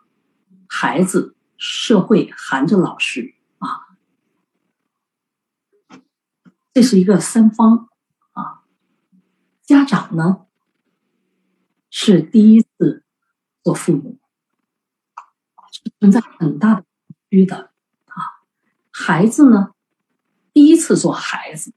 [0.68, 3.96] 孩子、社会含着老师啊，
[6.78, 7.88] 这是一个三方
[8.30, 8.62] 啊。
[9.64, 10.46] 家长呢
[11.90, 13.02] 是第一次
[13.64, 14.20] 做父母。
[15.98, 16.84] 存在很大的
[17.30, 17.72] 区的
[18.04, 18.14] 啊，
[18.92, 19.72] 孩子呢，
[20.52, 21.72] 第一次做孩子，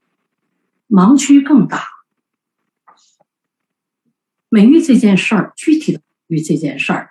[0.88, 1.88] 盲区更大。
[4.48, 7.10] 美育这件事儿，具体的美育这件事儿，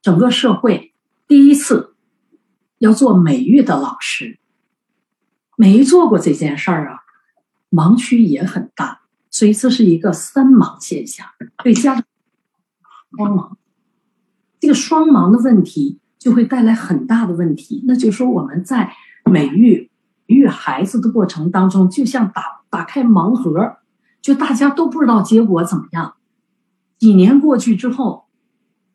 [0.00, 0.94] 整个社会
[1.26, 1.96] 第一次
[2.78, 4.38] 要做美育的老师，
[5.56, 7.00] 没做过这件事儿啊，
[7.70, 9.00] 盲区也很大，
[9.30, 11.26] 所以这是一个三盲现象，
[11.62, 12.04] 对家长
[13.16, 13.52] 双盲，
[14.60, 16.00] 这个双盲的问题。
[16.18, 17.84] 就会带来很大的问题。
[17.86, 18.92] 那就是说，我们在
[19.30, 19.88] 美育
[20.26, 23.76] 育孩子的过程当中，就像打打开盲盒，
[24.20, 26.14] 就大家都不知道结果怎么样。
[26.98, 28.26] 几年过去之后，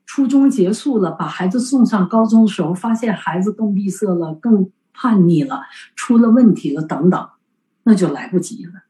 [0.05, 5.61] 初中结束了，把孩子送上高中的时候，发现孩子更闭塞了，更叛逆了，
[5.95, 7.29] 出了问题了，等等，
[7.83, 8.83] 那就来不及了。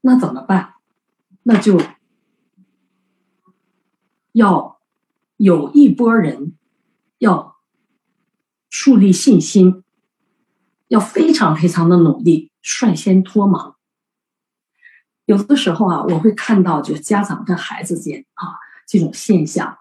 [0.00, 0.74] 那怎么办？
[1.42, 1.80] 那就
[4.32, 4.74] 要。
[5.38, 6.56] 有一波人
[7.18, 7.56] 要
[8.70, 9.84] 树立信心，
[10.88, 13.74] 要非常非常的努力，率先脱盲。
[15.26, 19.76] 有的时候啊，我会看到就家长跟孩子间啊这种现象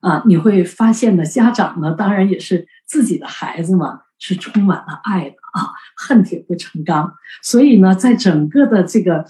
[0.00, 7.12] 啊，你会发现呢，家长呢，当然也是自己的孩子嘛，是充满了爱的啊，恨铁不成钢。
[7.42, 9.24] 所以呢，在整个的这个。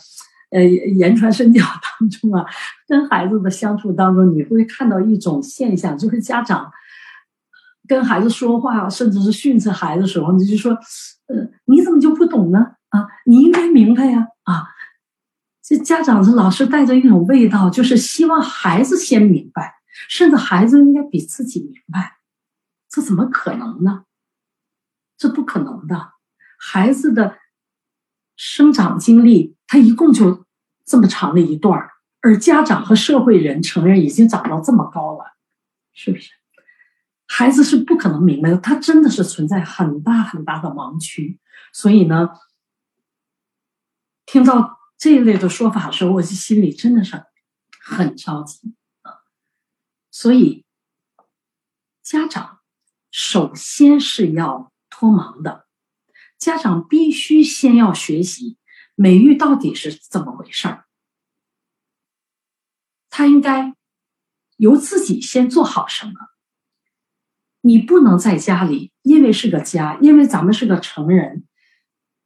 [0.51, 2.47] 呃，言传身教当中啊，
[2.87, 6.71] 跟孩子的相处当中，你会看到一种现象，就是家长
[7.89, 10.71] 跟孩子说话，甚至是训斥孩子时候，你就说，
[11.27, 12.77] 呃，你怎么就不懂呢？
[12.91, 14.29] 啊，你应该明白呀！
[14.45, 14.69] 啊，
[15.61, 19.75] 这家长是老是带着一种味道，就是希望孩子先明白，
[20.09, 22.19] 甚至孩子应该比自己明白，
[22.89, 24.05] 这怎么可能呢？
[25.17, 26.13] 这不可能的，
[26.59, 27.39] 孩子的
[28.37, 30.45] 生长经历，他一共就。
[30.87, 35.25] 这么长的一段儿，而家长和社会人承认已经长到这么高了，
[35.95, 36.31] 是不是？
[37.27, 41.41] 孩子是不可能明白的，他真的是存在很大很大的盲区。
[41.73, 42.29] 所以呢，
[44.27, 47.25] 听到这一类的说法的时候，我就心里真的是
[47.81, 49.25] 很着急啊。
[50.11, 50.67] 所以，
[52.03, 52.61] 家长
[53.11, 54.71] 首先是要
[55.05, 55.67] 脱盲的，
[56.39, 58.57] 家长必须先要学习。
[58.95, 60.87] 美育到底是怎么回事儿？
[63.11, 63.75] 他应该
[64.57, 66.13] 由自己先做好什么？
[67.61, 71.47] 你不能在家里，因为是个家，因为咱们是个成人，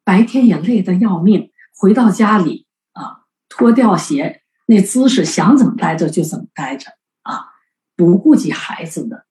[0.04, 7.54] 白天也累得要命，回到家里啊，脱掉鞋，那姿势想怎么待着就怎么待着啊，
[7.96, 9.26] 不顾及孩子的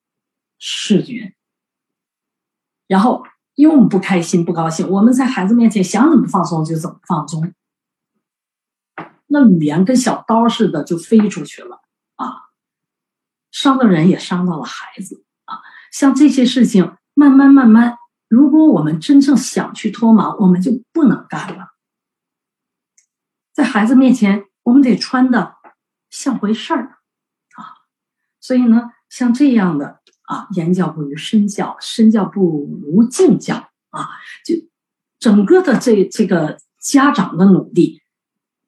[0.60, 1.36] 视觉。
[2.88, 3.24] 然后
[3.58, 7.52] 因为我们不开心、不高兴，我们在孩子面前想怎么放松就怎么放松，
[9.26, 11.82] 那语言跟小刀似的就飞出去了
[12.18, 12.52] 啊，
[13.50, 15.58] 伤的人也伤到了孩子啊。
[15.92, 17.98] 像这些事情，慢慢慢慢。
[18.28, 21.70] 如果我们真正想去脱盲，我们就不能干了。
[23.54, 25.56] 在孩子面前，我们得穿的
[26.12, 27.00] 像回事儿
[27.56, 27.74] 啊。
[28.40, 32.42] 所以呢，像这样的啊，言教不如身教，身教不
[32.84, 33.56] 如敬教
[33.90, 34.08] 啊。
[34.46, 34.56] 就
[35.20, 38.02] 整个的这这个家长的努力，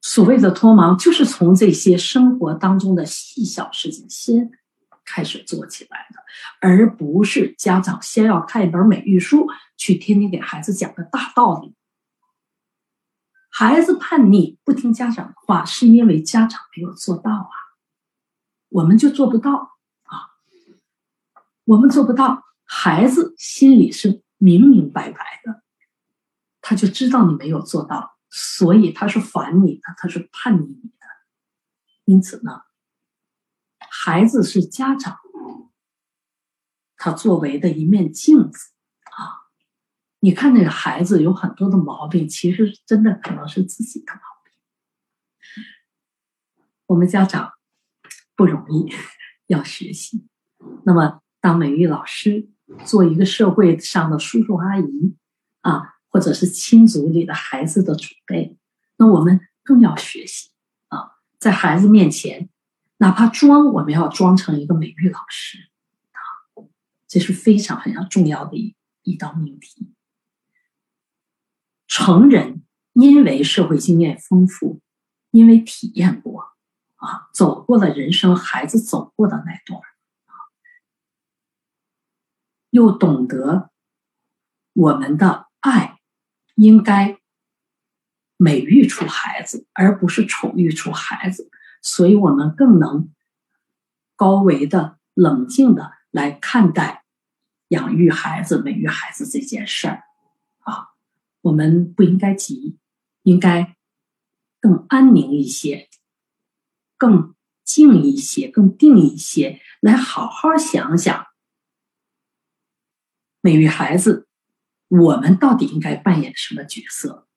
[0.01, 4.51] 所谓的脱盲，就是从这些生活当中的细小事情先
[5.05, 6.19] 开始做起来的。
[6.61, 11.75] 而不是家长先要看一本美育书，去天天给孩子讲个大道理。
[13.51, 17.51] 孩子叛逆不听家长的话，是因为家长没有做到啊，
[18.69, 19.78] 我们就做不到，
[21.69, 22.43] 我们做不到。
[22.63, 25.63] 孩子心里是明明白白的，
[26.61, 31.05] 他就知道你没有做到，所以他是烦你的，他是叛逆你的。
[32.05, 32.61] 因此呢，
[33.79, 35.17] 孩子是家长。
[36.97, 38.71] 他作为的一面镜子
[39.15, 39.47] 啊，
[40.19, 44.53] 你看那个孩子有很多的毛病，其实真的可能是自己的毛病。
[46.87, 47.53] 我们家长
[48.35, 48.91] 不容易，
[49.47, 50.27] 要学习。
[50.83, 52.49] 那么，当美育老师，
[52.85, 55.15] 做一个社会上的叔叔阿姨
[55.61, 58.57] 啊，或者是亲族里的孩子的祖辈，
[58.97, 60.49] 那我们更要学习
[60.87, 62.49] 啊，在孩子面前，
[62.97, 65.69] 哪怕装，我们要装成一个美育老师
[66.11, 66.19] 啊。
[67.07, 69.93] 这是非常非常重要的一一道命题。
[71.87, 72.61] 成人
[72.93, 74.79] 因为社会经验丰富，
[75.31, 76.41] 因为体验过
[76.97, 79.81] 啊，走过了人生孩子走过的那段，
[82.69, 83.71] 又懂得
[84.73, 85.99] 我们的爱
[86.55, 87.19] 应该
[88.37, 91.49] 美育出孩子，而不是宠育出孩子，
[91.81, 93.11] 所以我们更能
[94.15, 97.03] 高维的、冷静的来看待。
[97.69, 100.03] 养育孩子、美育孩子这件事儿，
[100.61, 100.87] 啊，
[101.41, 102.79] 我们不应该急，
[103.21, 103.75] 应该
[104.59, 105.87] 更安宁一些，
[106.97, 111.27] 更静一些，更定一些，来好好想想，
[113.41, 114.27] 每位孩子，
[114.87, 117.27] 我们到底应该扮演什么角色？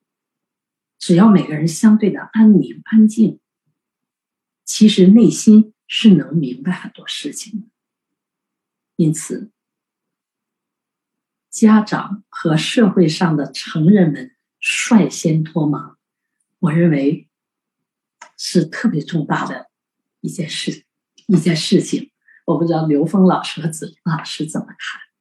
[0.99, 3.41] 只要每个人相对的安宁、安静，
[4.65, 7.67] 其实内心是能明白很多事情的。
[8.97, 9.51] 因此。
[11.51, 15.97] 家长和社会上的成人们率先脱盲，
[16.61, 17.29] 我认为
[18.39, 19.69] 是特别重大的
[20.23, 20.87] 一件事，
[21.27, 22.11] 一件事情。
[22.47, 25.12] 我不知道刘峰老师和子林老师怎么看？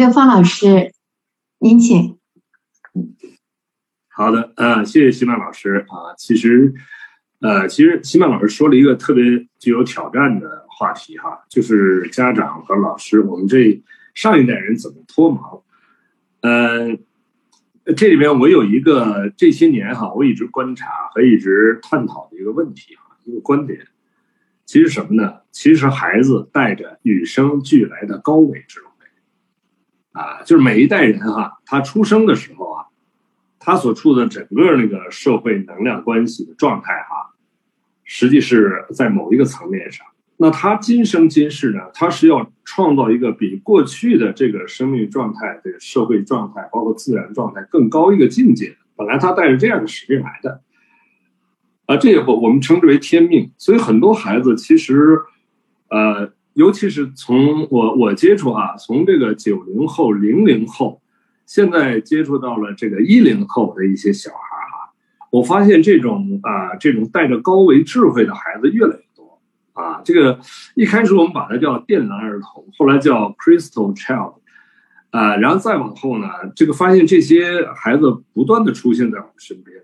[0.00, 0.94] 刘芳老师，
[1.58, 2.16] 您请。
[4.08, 6.16] 好的，呃，谢谢西曼老师啊。
[6.16, 6.72] 其实，
[7.40, 9.22] 呃，其实西曼老师说了一个特别
[9.58, 10.64] 具有挑战的。
[10.68, 13.82] 话题哈，就是家长和老师，我们这
[14.14, 15.60] 上一代人怎么脱盲？
[16.40, 16.96] 呃，
[17.94, 23.86] 这里面我有一个这些年哈，我一直观察和一直探讨的一个问题哈，一个观点，
[24.64, 25.40] 其实什么呢？
[25.50, 28.89] 其实孩子带着与生俱来的高维智慧
[30.12, 32.86] 啊，就是每一代人哈，他出生的时候啊，
[33.58, 37.34] 他所处的整个那个社会能量关系的状态哈，
[38.04, 40.06] 实际是在某一个层面上。
[40.42, 41.80] 那他今生今世呢？
[41.92, 48.74] 他是要创造一个比过去的这个生命状态、这个社会状态，包括自然状态更高一个境界。
[48.96, 50.62] 本来他带着这样的使命来的，
[51.84, 53.52] 啊，这也我我们称之为天命。
[53.58, 55.18] 所以很多孩子其实，
[55.90, 61.00] 呃，尤其是从我我接触啊，从这个九零后、零零后，
[61.46, 64.92] 现在接触到了这个一零后的一些小孩哈，
[65.30, 69.40] 我发现这种啊，这种带着高维智慧的孩子越来越多。
[69.72, 70.38] 啊，这个
[70.74, 74.34] 一开始我们把它叫电蓝儿童，后来叫 Crystal Child，
[75.10, 79.80] 啊，然后再往后呢，这个发现这些孩子不断的出现在我们身边，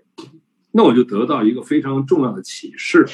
[0.71, 3.07] 那我就得到一个非常重要的启示，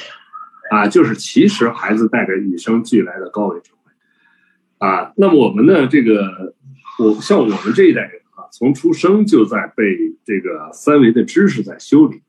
[0.70, 3.92] 啊，就是其实孩子带着与生俱来的高维智慧，
[4.78, 6.54] 啊，那么我们的这个，
[6.98, 9.84] 我像我们这一代人啊，从出生就在被
[10.24, 12.22] 这个三维的知识在修理。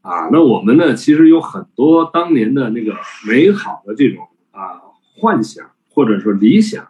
[0.00, 0.92] 啊，那我们呢？
[0.92, 2.94] 其实有很多当年的那个
[3.26, 4.78] 美好的这种啊
[5.16, 6.88] 幻想或者说理想，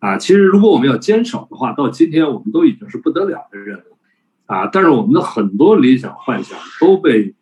[0.00, 3.84] 啊，其实如果我们要坚守的话，到今天我们都已经是不得了的人了，
[4.44, 7.34] 啊，但是我们的很多理想幻想都被，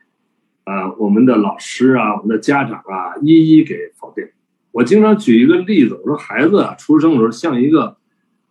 [0.68, 4.28] 啊，我们的老师啊，我们的家长啊，一一给否定。
[4.70, 7.96] 我经常举一个例子，我说孩子啊，出生的时候像一个，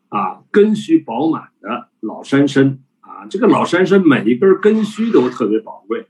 [0.10, 6.08] 啊，根须饱满的老山参啊，这个老山参每一根根须都特别宝贵，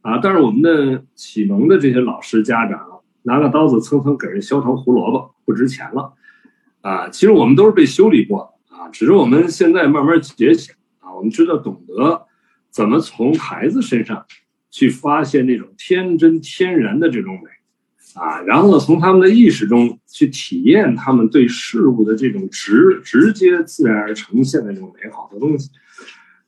[0.00, 2.80] 啊，但是我们的启蒙的这些老师家长
[3.24, 6.14] 拿个刀子蹭蹭给人削成胡萝卜，不值钱了。
[6.80, 12.26] 啊，其实我们都是被修理过啊，只是我们现在慢慢觉醒啊，我们知道懂得
[12.70, 14.24] 怎么从孩子身上
[14.70, 25.70] 去发现那种天真天然的这种美啊，然后呢，从他们的意识中去体验他们对事物的这种直直接自然而呈现的这种美好的东西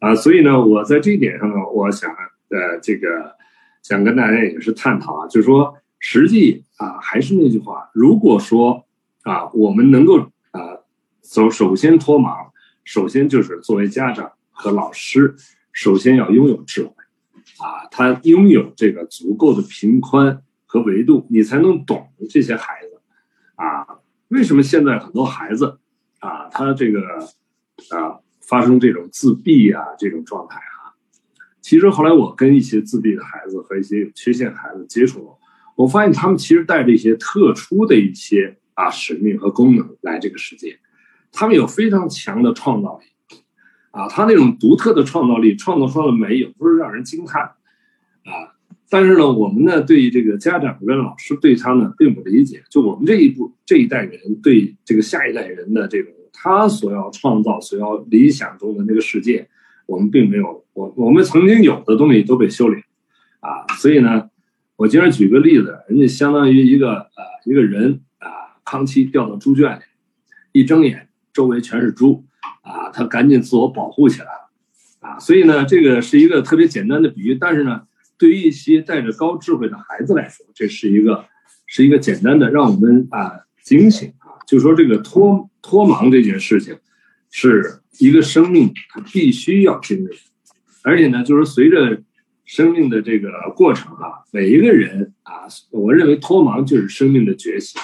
[0.01, 3.35] 啊，所以呢，我在这一点上呢，我想呃，这个
[3.83, 8.85] 想跟大家也是探讨啊，就是说，实际啊，还是那句话，如果说。
[9.23, 10.21] 啊，我们能够
[10.53, 10.79] 啊，
[11.23, 12.49] 首首先脱盲，
[12.83, 15.35] 首先就是作为家长和老师，
[15.71, 16.95] 首先要拥有智慧，
[17.61, 23.01] 啊，他拥有这个足够的平宽和维度，你才能懂这些孩子，
[23.57, 23.99] 啊，
[24.29, 25.79] 为什么现在很多孩子
[26.21, 27.01] 啊，他这个
[27.91, 30.95] 啊发生这种自闭啊这种状态啊，
[31.61, 35.37] 其实后来我跟一些自闭的孩子和一些有缺陷孩子接触，
[35.77, 38.57] 我发现他们其实带着一些特殊的一些。
[38.79, 40.79] 啊，使命和功能来这个世界，
[41.33, 43.07] 他们有非常强的创造力，
[43.99, 48.55] 啊，他那种独特的创造力，创造出来的美，有不是让人惊叹，啊，
[48.89, 59.49] 但是呢，我们呢，对这个家长跟老师对他呢，并不理解，就我们这一步这一代人对这个下一代人的这种他所要创造、所要理想中的那个世界，
[59.87, 62.81] 我们并没有，我我们曾经有的东西都被修理，
[63.41, 64.31] 啊，所以呢，
[64.77, 68.55] 我今儿举个例子，人家相当于一个呃一个人啊。
[68.65, 69.83] 康熙掉到猪圈里，
[70.53, 72.25] 一睁眼，周围全是猪，
[72.69, 74.51] 啊，他赶紧自我保护起来了，
[75.01, 77.83] 啊，所以呢，这个是一个特别简单的比喻，但是呢，
[78.19, 81.25] 对于一些带着高智慧的孩子来说，这是一个
[81.67, 86.77] 是一个简单的让我们啊警醒啊，就说这个脱脱盲这件事情，
[87.31, 90.11] 是一个生命他必须要经历，
[90.83, 92.03] 而且呢，就是随着
[92.45, 97.81] 生命的这个过程啊，每一个人啊，我认为脱盲就是生命的觉醒。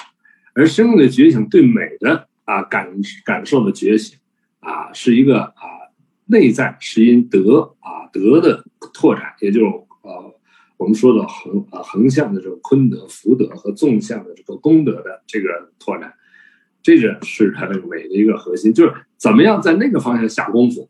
[0.57, 2.89] 而生命的觉醒对美的啊感
[3.25, 4.17] 感受的觉醒
[4.65, 5.93] 啊，是一个啊
[6.25, 9.65] 内在是因德啊德的拓展，也就是
[10.01, 10.35] 呃
[10.77, 15.47] 我们说的横啊横向的这个坤德福德和纵向的这个功德的这个
[15.77, 16.13] 拓展，
[16.81, 20.89] 这个是它这个美的一个核心，就是怎么样在那个方向下功夫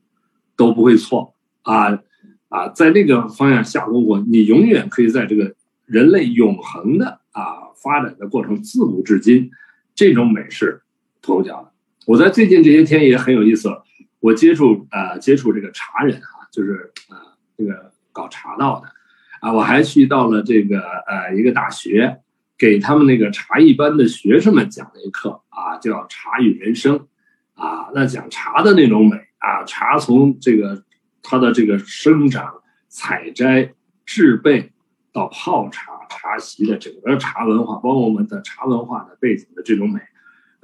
[0.56, 2.00] 都不会错啊
[2.48, 5.54] 啊在那个方向下功夫，你永远可以在这个
[5.86, 7.66] 人类永恒的啊。
[7.78, 9.52] 发展的过程自古至今，
[9.94, 10.82] 这种美是
[11.22, 11.72] 脱不掉的。
[12.06, 13.70] 我在最近这些天也很有意思，
[14.20, 18.88] 我接触啊接触这个茶人啊，就是啊这个搞茶道的。
[19.42, 22.22] 啊，我还去到了这个呃一个大学，
[22.58, 27.08] 给他们那个茶艺班的学生们讲了一课啊，叫茶与人生。
[27.54, 30.84] 啊，那讲茶的那种美啊，茶从这个
[31.22, 32.54] 它的这个生长、
[32.88, 33.74] 采摘、
[34.06, 34.72] 制备
[35.12, 35.94] 到泡茶。
[36.08, 40.00] 茶席的整个茶文化，包括我们的茶文化的背景的这种美，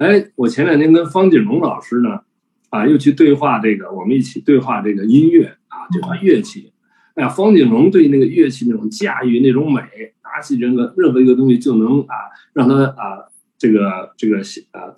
[0.02, 2.22] 哎，我前两天跟方锦龙老师呢，
[2.70, 6.72] 啊，又去对话这个，我们一起对话这个音乐啊，对话乐器。
[7.14, 9.80] 哎呀，方锦龙对那个乐器那种驾驭那种美，
[10.24, 12.16] 拿起任何任何一个东西就能啊，
[12.52, 14.38] 让他啊，这个这个
[14.72, 14.90] 啊，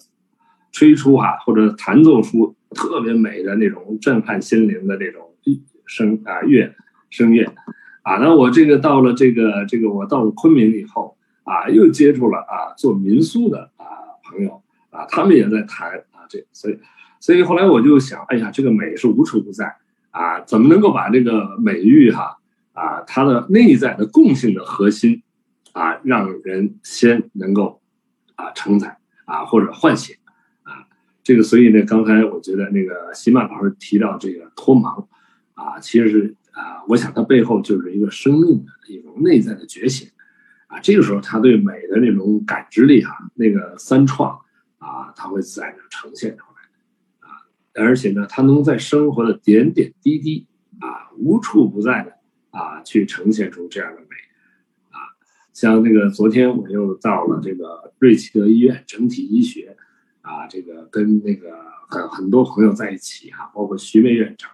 [0.73, 5.23] 吹出哈或者弹奏出特别美的那种震撼心灵的这种
[5.85, 6.73] 声啊乐
[7.11, 7.45] 声乐。
[8.03, 13.85] 啊，那我这个到了这个这个，我到了昆明以后啊，又接触了啊做民宿的啊
[14.25, 14.63] 朋友
[14.95, 16.79] 啊，他们也在谈啊这，所以
[17.19, 19.77] 所以后来我就想，哎呀，这个美是无处不在
[20.11, 22.39] 啊，怎么能够把这个美育哈
[22.73, 25.23] 啊它的内在的共性的核心
[25.73, 27.83] 啊，让人先能够
[28.37, 30.15] 啊承载啊或者唤醒
[30.63, 30.87] 啊
[31.25, 35.07] 这个，所以呢，刚才我觉得那个席曼老师提到这个脱盲
[35.55, 36.37] 啊，其实是。
[36.55, 40.09] 啊，我想它背后就是一个生命的一种内在的觉醒，
[40.69, 44.39] 啊，这个时候他对美的那种感知力哈，那个三创
[44.85, 50.47] 啊，它会自然的呈现出来，啊，而且呢，它能在生活的点点滴滴
[50.79, 52.13] 啊，无处不在的
[52.51, 54.07] 啊，去呈现出这样的美，
[54.91, 55.17] 啊，
[55.55, 59.75] 像那个昨天我又到了这个瑞奇德医院整体医学，
[60.21, 61.57] 啊，这个跟那个
[61.89, 64.51] 很很多朋友在一起哈，包括徐梅院长。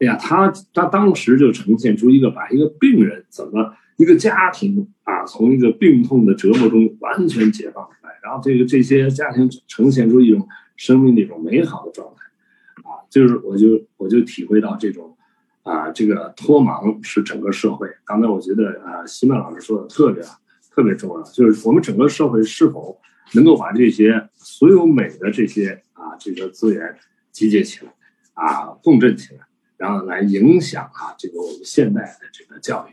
[0.00, 7.88] 哎呀，他他当时就呈现出一个把一个病人怎么一个家庭啊，从一个病痛的折磨中完全解放
[8.22, 10.46] 然后这个这些家庭呈现出一种
[10.76, 15.16] 生命的一种美好的状态，啊，就是我就我就体会到这种，
[15.62, 17.88] 啊，这个脱盲是整个社会。
[18.04, 20.22] 刚才我觉得啊，西曼老师说的特别
[20.70, 23.00] 特别重要，就是我们整个社会是否
[23.34, 26.96] 能够把这些所有美的这些啊这个资源
[27.32, 27.92] 集结起来，
[28.34, 29.40] 啊，共振起来，
[29.76, 32.92] 然后来影响啊这个我们现代的这个教育，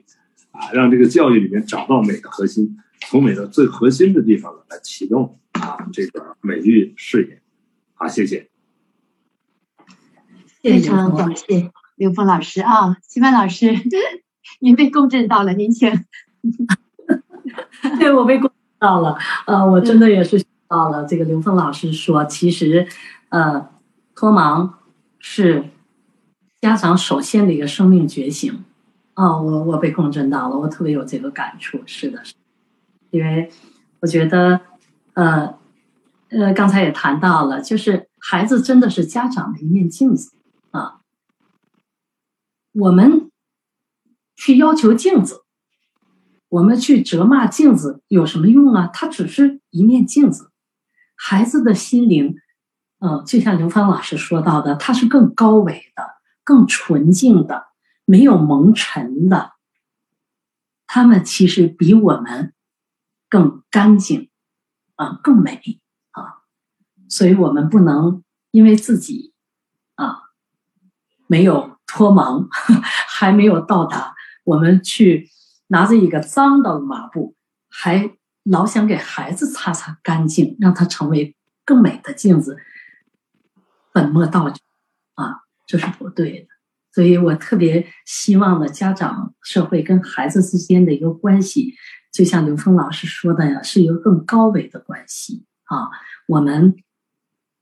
[0.52, 2.78] 啊，让这个教育里面找到美的核心，
[3.08, 7.42] 从美的最核心的地方来启动啊这个美育事业。
[7.94, 8.50] 好，谢谢。
[10.62, 13.74] 非常感谢刘峰老师啊，齐曼老师，
[14.60, 15.92] 您被共振到了，您请。
[18.00, 21.06] 对我被共振到了，呃，我真的也是到了。
[21.06, 22.88] 这个刘峰老师说，其实，
[23.30, 23.70] 呃，
[24.16, 24.72] 脱盲
[25.20, 25.66] 是
[26.62, 28.64] 家长首先的一个生命觉醒。
[29.14, 31.82] 啊，我我被共振到了，我特别有这个感触。
[31.86, 32.34] 是的，是，
[33.12, 33.52] 因为
[34.02, 34.62] 我觉得，
[35.14, 35.58] 呃。
[36.32, 40.32] 呃，刚才也谈到了，就是孩子真的是家长的一面镜子
[40.70, 41.00] 啊。
[42.72, 43.32] 我们
[44.36, 45.42] 去要求镜子，
[46.50, 48.86] 我们去责骂镜子有什么用啊？
[48.94, 50.52] 它只是一面镜子。
[51.16, 52.36] 孩子的心灵，
[53.00, 56.04] 嗯，就像刘芳老师说到的，它是更高维的、
[56.44, 57.70] 更纯净的，
[58.06, 59.54] 没有蒙尘的。
[60.86, 62.54] 他们其实比我们
[63.30, 64.30] 更干净
[64.96, 65.80] 啊，更美
[66.12, 66.44] 啊。
[67.08, 69.34] 所以我们不能因为自己
[69.96, 70.24] 啊
[71.28, 72.48] 没有脱盲，
[73.08, 75.30] 还没有到达，我们去
[75.68, 77.36] 拿着一个脏的抹布，
[77.70, 78.12] 还
[78.44, 82.58] 老想给孩子擦擦干净，让他成为更美的镜子，
[83.94, 84.60] 本末倒置
[85.14, 86.48] 啊，这是不对的。
[86.92, 91.76] 所以我特别希望呢，家长、社会跟孩子之间的一个关系，
[92.12, 95.90] 就像刘峰老师说的呀，是一个更高维的关系啊，
[96.28, 96.76] 我们。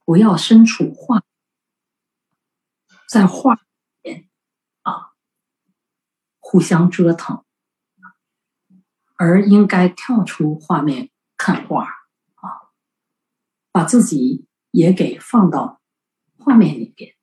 [0.06, 1.22] 不要身处画，
[3.10, 3.62] 在画里
[4.02, 4.30] 面
[4.84, 5.12] 啊，
[6.40, 7.44] 互相折腾，
[9.18, 11.84] 而应该跳出画面看画
[12.36, 12.72] 啊，
[13.74, 15.82] 把自己也给放到
[16.38, 17.14] 画面里边，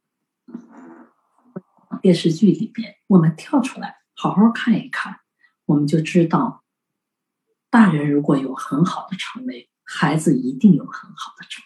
[2.02, 5.20] 电视剧里边，我们跳出来好好看一看，
[5.64, 6.63] 我们就知道，
[7.74, 11.64] 大人如果有很好的成为，孩子一定有很好的成。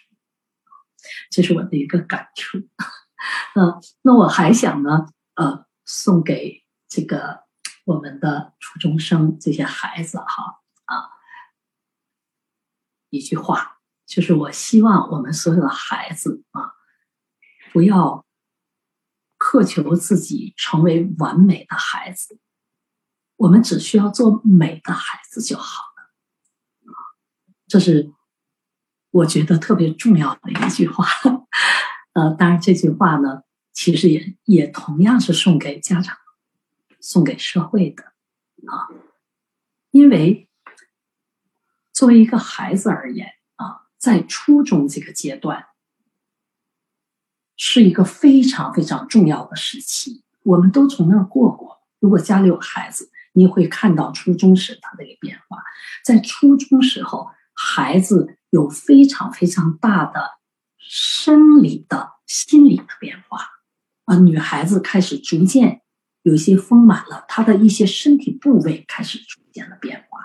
[1.29, 2.57] 这是我的一个感触，
[3.53, 5.05] 嗯，那我还想呢，
[5.35, 7.43] 呃，送给这个
[7.85, 11.11] 我们的初中生这些孩子哈啊，
[13.11, 16.73] 一句话，就是我希望我们所有的孩子啊，
[17.71, 18.25] 不要
[19.37, 22.39] 苛求自己成为完美的孩子，
[23.35, 25.83] 我们只需要做美的孩子就好，
[27.69, 28.11] 这是。
[29.11, 31.03] 我觉得特别重要的一句话，
[32.13, 33.41] 呃，当然这句话呢，
[33.73, 36.15] 其实也也同样是送给家长、
[37.01, 38.03] 送给社会的
[38.67, 38.85] 啊，
[39.89, 40.47] 因为
[41.91, 45.65] 作为一个孩子而言啊，在初中这个阶段
[47.57, 51.81] 是一个非常非常重要的时期，我们都从那儿过过。
[51.99, 55.57] 如果家里有孩子，你会看到初中时他的一个变化，
[56.05, 58.37] 在初中时候，孩子。
[58.51, 60.39] 有非常非常大的
[60.79, 63.45] 生理的心理的变化
[64.05, 65.83] 啊，女孩子开始逐渐
[66.23, 70.17] 有一些丰满了，她的一些身体部位开始出现了变化。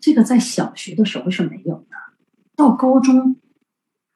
[0.00, 1.96] 这个在小学的时候是没有的，
[2.56, 3.38] 到高中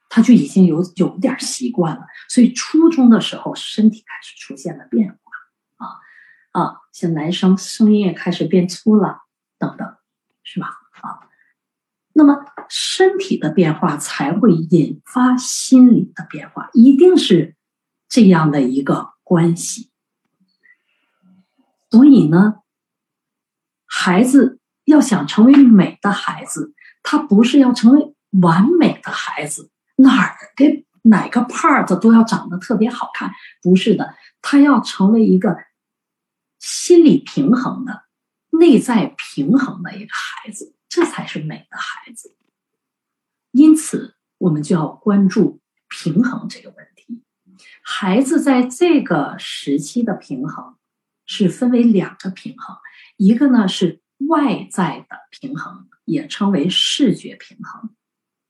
[0.09, 9.18] 她就已经有有点习惯了，所以初中的时候身体开始出现了变化啊啊，像男生声音也开始变粗了
[9.59, 9.87] 等等，
[10.45, 10.80] 是吧？
[12.21, 12.37] 那么
[12.68, 17.57] 身体的变化才会引发心理的变化，一定是
[18.11, 19.91] 这样的一个关系。
[21.89, 22.57] 所以呢，
[23.87, 35.57] 孩子要想成为美的孩子，他不是要成为完美的孩子，哪儿给哪个 part 都要长得特别好看，不是的，他要成为一个
[36.59, 38.03] 心理平衡的、
[38.51, 40.75] 内在平衡的一个孩子。
[40.91, 42.36] 这才是美的孩子，
[43.53, 47.22] 因此我们就要关注平衡这个问题。
[47.80, 50.76] 孩子在这个时期的平衡
[51.26, 52.76] 是分为两个平衡，
[53.16, 57.95] 一个呢是外在的平衡，也称为视觉平衡，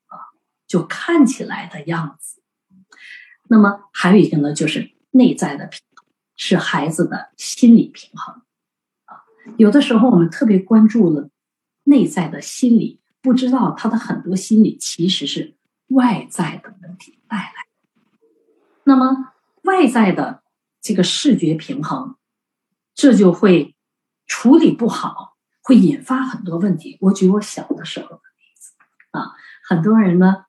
[0.07, 0.33] 啊，
[0.67, 2.43] 就看起来的样子。
[3.49, 8.43] 那么还有一个呢，就是内在的平衡，是孩子的心理平衡。
[9.05, 9.25] 啊，
[9.59, 11.29] 有的时候我们特别关注了。
[11.85, 15.57] 内在的心理不知道他的很多心理其实是
[15.89, 17.53] 外在的问题带来，
[18.85, 20.43] 那么外在的
[20.81, 22.17] 这个视觉平衡，
[22.95, 23.75] 这就会
[24.27, 26.97] 处理不好，会引发很多问题。
[27.01, 28.73] 我举我小的时候的例子
[29.11, 29.33] 啊，
[29.69, 30.45] 很多人呢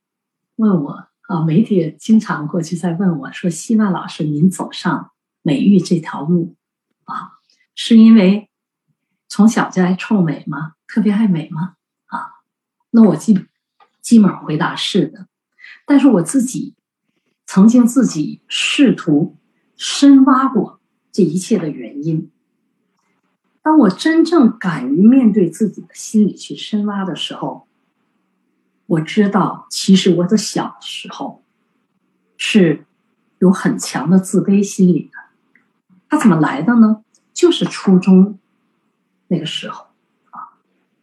[0.55, 5.11] 问我啊，媒体也经常过去在问我说：“希曼老师，您走上
[5.41, 6.55] 美育这条路
[7.05, 7.39] 啊，
[7.73, 8.49] 是因为
[9.27, 10.73] 从小就爱臭美吗？
[10.91, 11.75] 特别爱美吗？”
[12.07, 12.43] 啊，
[12.89, 13.47] 那我基
[14.01, 15.27] 基本回答是的，
[15.85, 16.75] 但是我自己。
[17.53, 19.35] 曾经自己试图
[19.75, 20.79] 深挖过
[21.11, 22.31] 这一切的原因。
[23.61, 27.67] 当我真正敢于面对自己的心理去深挖的时候，
[28.85, 31.43] 我知道，其实我的小时候
[32.37, 32.85] 是
[33.39, 35.19] 有很强的自卑心理的。
[36.07, 37.03] 它怎么来的呢？
[37.33, 38.39] 就是初中
[39.27, 39.87] 那个时候，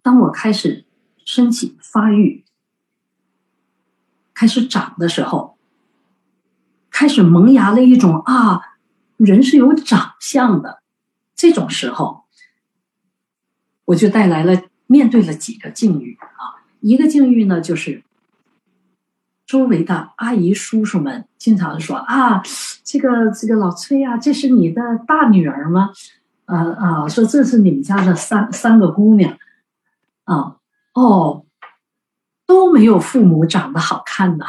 [0.08, 0.86] 当我开始
[1.22, 2.42] 身体发育、
[4.32, 5.58] 开始长的时候。
[6.90, 8.78] 开始萌芽了一种啊，
[9.18, 10.82] 人是有长相的
[11.36, 12.24] 这种时候，
[13.84, 16.64] 我就带来了面对了几个境遇啊。
[16.80, 18.02] 一个境遇呢，就是
[19.46, 22.42] 周围的阿姨叔叔们经常说啊，
[22.82, 25.90] 这个这个老崔呀，这是你的大女儿吗？
[26.46, 29.37] 啊啊，说这是你们家的三三个姑娘
[30.28, 30.56] 啊，
[30.92, 31.46] 哦，
[32.46, 34.44] 都没有父母长得好看呢。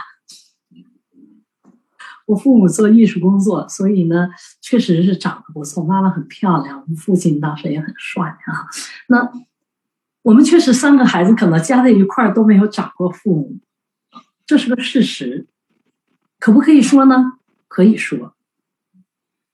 [2.26, 4.30] 我父母做艺术工作，所以呢，
[4.62, 5.84] 确实是长得不错。
[5.84, 8.68] 妈妈很漂亮，我们父亲当时也很帅啊。
[9.08, 9.32] 那
[10.22, 13.60] 我们确实三个孩子可能加在一块儿都没有长过父母，
[14.46, 15.48] 这是个事实。
[16.40, 17.40] 可不可以说呢？
[17.68, 18.36] 可以说，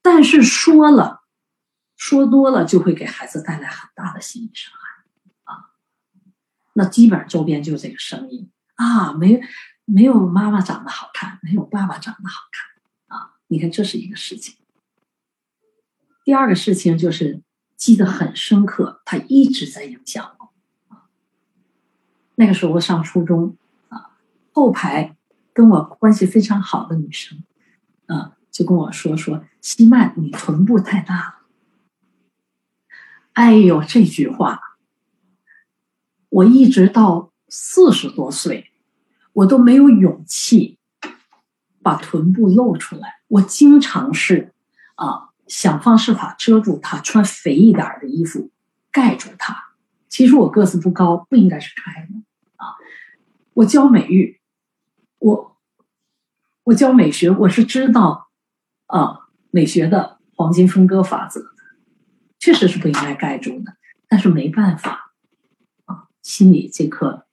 [0.02, 1.22] 但是说了，
[1.96, 4.85] 说多了就会给孩子带来很大的心理伤害。
[6.76, 9.42] 那基本上周边就这个声音啊，没。
[9.88, 14.56] 没有妈妈长得好看，没有爸爸长得好看，啊，你看这是一个事情。
[16.24, 17.44] 第二个事情就是
[17.78, 20.98] 记得很深刻，他一直在影响我。
[22.34, 23.56] 那个时候我上初中，
[23.90, 24.18] 啊，
[24.52, 25.16] 后排
[25.54, 27.44] 跟我关系非常好的女生，
[28.08, 31.36] 啊，就跟我说说：“希曼，你臀部太大了。”
[33.34, 34.75] 哎呦，这句话，
[36.36, 38.72] 我一直到四十多岁。
[39.32, 40.80] 我都没有勇气
[41.84, 44.54] 把臀部露出来，我经常是
[44.96, 48.50] 啊想方设法遮住它，穿肥一点的衣服
[48.94, 49.76] 盖住它。
[50.08, 52.14] 其实我个子不高，不应该是开的
[52.56, 52.76] 啊。
[53.56, 54.40] 我教美育，
[55.20, 55.58] 我
[56.64, 58.30] 我教美学，我是知道
[58.86, 61.50] 啊美学的黄金分割法则的，
[62.40, 63.76] 确实是不应该盖住的，
[64.08, 65.05] 但是没办法，
[66.26, 67.26] 心里这颗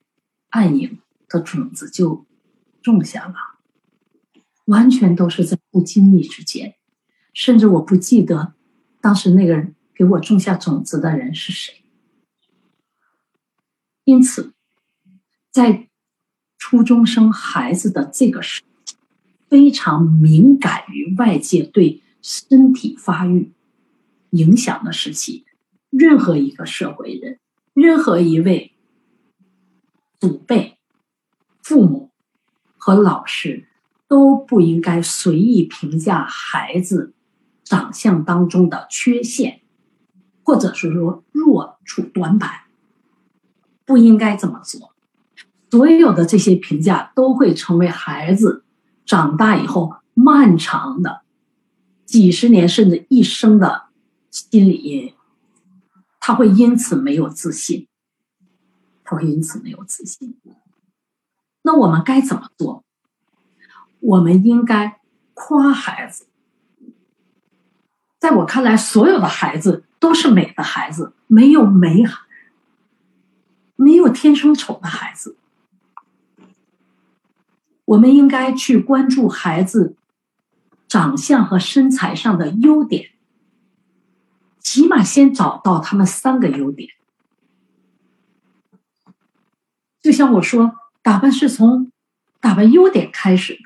[0.49, 0.99] 暗影。
[1.29, 2.27] 的种子就
[2.83, 3.33] 种下了，
[4.65, 6.75] 完全都是在不经意之间，
[7.33, 8.53] 甚至我不记得
[9.01, 11.83] 当时那个人给我种下种子的人是谁。
[14.03, 14.53] 因此，
[15.49, 15.89] 在
[16.59, 18.61] 初中生孩子的这个时，
[19.49, 23.51] 非常敏感于外界对身体发育
[24.29, 25.45] 影响的时期，
[25.89, 27.39] 任何一个社会人，
[27.73, 28.72] 任何一位
[30.23, 30.77] 祖辈。
[31.61, 32.09] 父母
[32.77, 33.67] 和老师
[34.07, 37.13] 都不应该随意评价孩子
[37.65, 39.59] 长相当中的缺陷，
[40.41, 42.49] 或者是说弱处短板，
[43.83, 44.93] 不应该这么做。
[45.69, 48.63] 所有的这些评价都会成为孩子
[49.05, 51.23] 长大以后漫长的
[52.05, 53.87] 几十年甚至一生的
[54.31, 55.13] 心理阴影。
[56.21, 57.89] 他会因此没有自信，
[59.03, 60.37] 他会因此没有自信。
[61.63, 62.83] 那我们该怎么做？
[63.99, 64.99] 我们应该
[65.33, 66.27] 夸孩子。
[68.19, 72.03] 在我看来，所有的孩子都是美的孩子，没有美，
[73.75, 75.37] 没有天生丑的孩子。
[77.85, 79.97] 我们应该去关注孩子
[80.87, 83.11] 长相和身材上的优点，
[84.59, 86.89] 起码先找到他们三个优点。
[90.03, 90.75] 就像我说。
[91.05, 91.91] 打扮是从
[92.39, 93.59] 打扮优点开始的，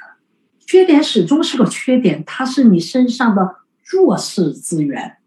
[0.66, 5.18] 缺点始终是个缺点，它是你身上的弱势资源。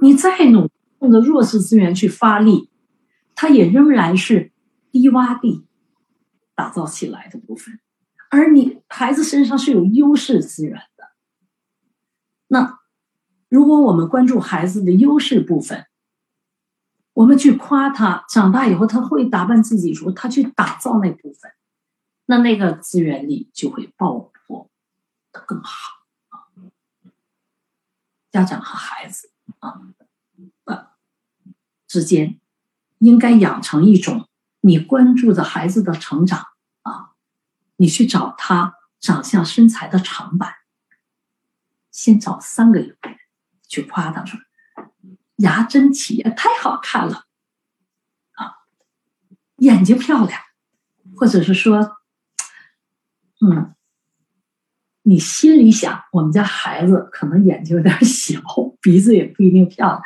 [0.00, 0.70] 你再努
[1.00, 2.70] 用着弱势资源去发力，
[3.34, 4.50] 它也仍然是
[4.90, 5.66] 低洼地
[6.54, 7.78] 打造起来的部分。
[8.30, 11.04] 而你孩子身上是有优势资源的。
[12.48, 12.78] 那
[13.50, 15.84] 如果我们关注孩子的优势部分，
[17.16, 21.50] 我们去夸他，长大以后他会打扮自己，说他去打造那部分，
[22.26, 24.70] 那那个资源力就会爆破
[25.32, 25.94] 的更好
[26.28, 26.52] 啊。
[28.30, 29.80] 家长和孩子啊，
[30.64, 30.88] 呃
[31.88, 32.38] 之间
[32.98, 34.28] 应该养成一种
[34.60, 36.44] 你关注着孩子的成长
[36.82, 37.12] 啊，
[37.76, 40.52] 你去找他长相身材的长板，
[41.90, 42.94] 先找三个月
[43.66, 44.38] 去夸他说
[45.36, 47.24] 牙真齐，太好看了
[48.32, 48.66] 啊，
[49.58, 50.40] 眼睛漂亮，
[51.16, 51.96] 或者是说，
[53.40, 53.72] 嗯。
[55.08, 58.40] 你心里想，我们家孩子可能眼睛有点小，
[58.82, 60.02] 鼻子也不一定漂亮，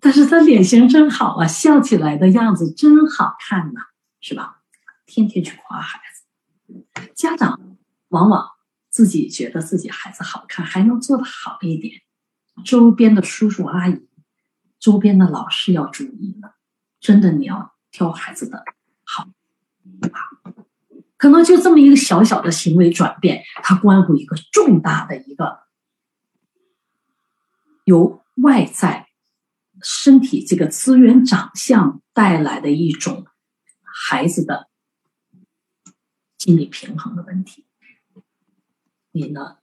[0.00, 3.82] 但是他脸型真好啊，笑起来的样子真好看呐，
[4.22, 4.62] 是吧？
[5.04, 7.76] 天天去夸孩子，家长
[8.08, 8.48] 往往
[8.88, 12.00] 自己觉得自己孩子好看，还能做得好一点，
[12.64, 14.08] 周边的叔叔阿姨、
[14.84, 16.56] 周边的老师要注意了，
[17.00, 18.62] 真的你要挑孩子的
[19.02, 19.26] 好，
[21.16, 25.60] 可能就这么一个小小的行为转变，它关乎一个重大的一个
[27.84, 29.08] 由外在
[29.80, 33.24] 身体这个资源长相带来的一种
[33.80, 34.68] 孩子的
[36.36, 37.64] 心理平衡的问题。
[39.12, 39.56] 你呢？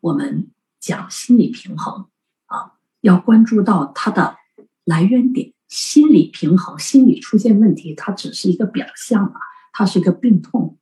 [0.00, 0.50] 我们
[0.80, 2.08] 讲心理平衡
[2.46, 4.38] 啊，要关注到他的
[4.86, 5.52] 来源点。
[5.68, 9.40] 心理平衡、心理出现问题，它只是一个表象啊，
[9.72, 10.78] 它是一个病痛。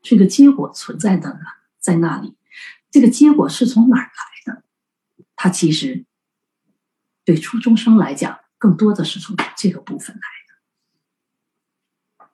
[0.00, 1.40] 这个结果存在的呢，
[1.80, 2.36] 在那里。
[2.88, 4.62] 这个结果是从哪儿来的？
[5.34, 6.04] 它其实
[7.24, 10.22] 对初中生来讲，更多的是从这个部分来
[12.20, 12.30] 的。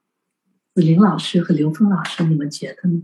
[0.75, 3.01] 子玲老师和刘峰老师，你们觉得呢？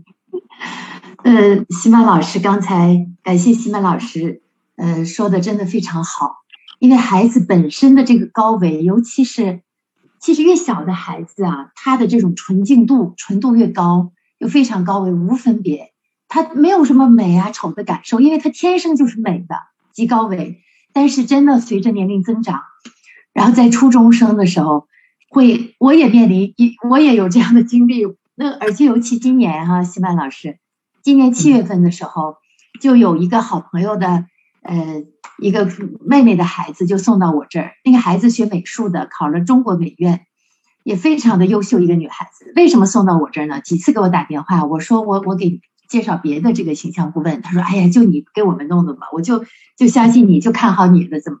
[1.23, 4.43] 呃，西曼老师刚才感谢西曼老师，
[4.75, 6.42] 呃，说的真的非常好。
[6.83, 9.61] 因为孩子本身的这个高维，尤其是
[10.19, 14.11] 其实越小的孩子啊，他的这种纯净度、纯度越高。
[14.39, 15.93] 又非常高维无分别，
[16.27, 19.55] 他没有什么美啊丑的感受，因为他天生就是美的，
[19.93, 20.59] 极高维。
[20.91, 22.61] 但是真的随着年龄增长，
[23.31, 24.89] 然后在初中生的时候，
[25.29, 28.03] 会我也面临一我也有这样的经历。
[28.35, 30.59] 那而且尤其今年哈，西曼老师，
[31.01, 32.35] 今年七月份的时候，
[32.81, 34.25] 就有一个好朋友的
[34.63, 35.03] 呃
[35.37, 35.69] 一个
[36.01, 40.25] 妹妹的孩子就送到我这儿，那个孩子学美术的，考了中国美院。
[40.85, 43.61] 也非常的优秀一个女孩子，为什么送到我这儿呢？
[43.61, 49.45] 几次给我打电话，我说我我给介绍别的这个形象顾问，他说哎呀，就你给我们弄的吧，我就
[49.77, 51.39] 就相信你就看好你了，怎么？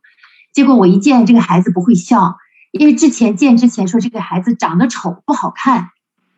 [0.53, 2.37] 结果我一见这个孩子不会笑，
[2.71, 5.89] 因为之前见之前说这个孩子长得丑不好看，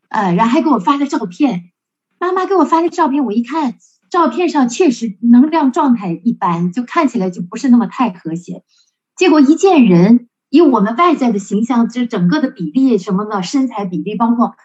[0.09, 1.71] 呃，然后还给我发了照片，
[2.17, 3.75] 妈妈给我发的照片，我一看
[4.16, 8.63] 照片上确实能量状态一般，就看起来就不是那么太和谐，
[9.18, 10.30] 结果一见人。
[10.49, 14.55] 以我们外在的形象，这整个的比例什么的，身材比例，包括，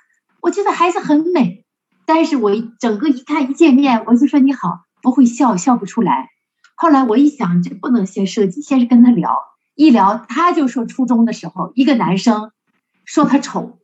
[0.41, 1.65] 我觉得孩子很美，
[2.07, 6.29] 但是我整个一看一见面，我就说你好，不会笑，笑不出来。
[6.77, 9.37] 后来我一想，这不能先设计，先是跟他聊，
[9.75, 12.53] 一聊他就说初中的时候一个男生
[13.05, 13.81] 说他丑，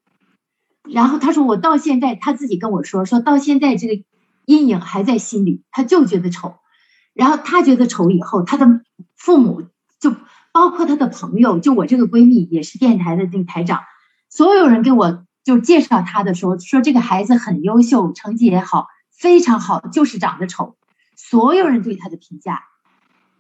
[0.89, 4.05] 然后他说我到现在他自己跟我说，说到现在这个
[4.47, 6.57] 阴影还在心里，他就觉得丑，
[7.13, 8.67] 然后他觉得丑以后，他的
[9.15, 9.69] 父母
[10.01, 10.17] 就。
[10.53, 13.83] 包括他的朋友，就我这个闺蜜也是电台的那个台长，
[14.31, 20.79] 所有人给我就介绍他的时候，说这个孩子很优秀，成绩也好，非常好，就是长得丑。
[21.15, 22.63] 所有人对他的评价，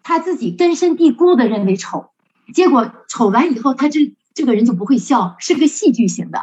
[0.02, 2.10] 他自己根深蒂固的认为丑，
[2.52, 6.42] 结果丑完以后，他这这个人就不会笑，是个戏剧型的，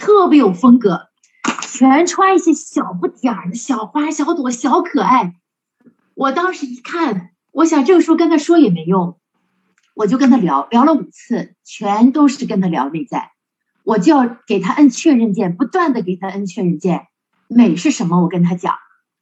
[0.00, 1.06] 特别有风格，
[1.72, 5.36] 全穿一些小不点儿的小花小朵小可爱。
[6.14, 9.18] 我当时一看，我想这个时候跟他说也没用。
[9.94, 13.30] 我就跟他聊聊了五次，全都是跟他聊内在，
[13.84, 17.06] 我就要给他摁确认键，不断的给他摁确认键。
[17.48, 18.20] 美是什么？
[18.20, 18.74] 我跟他讲，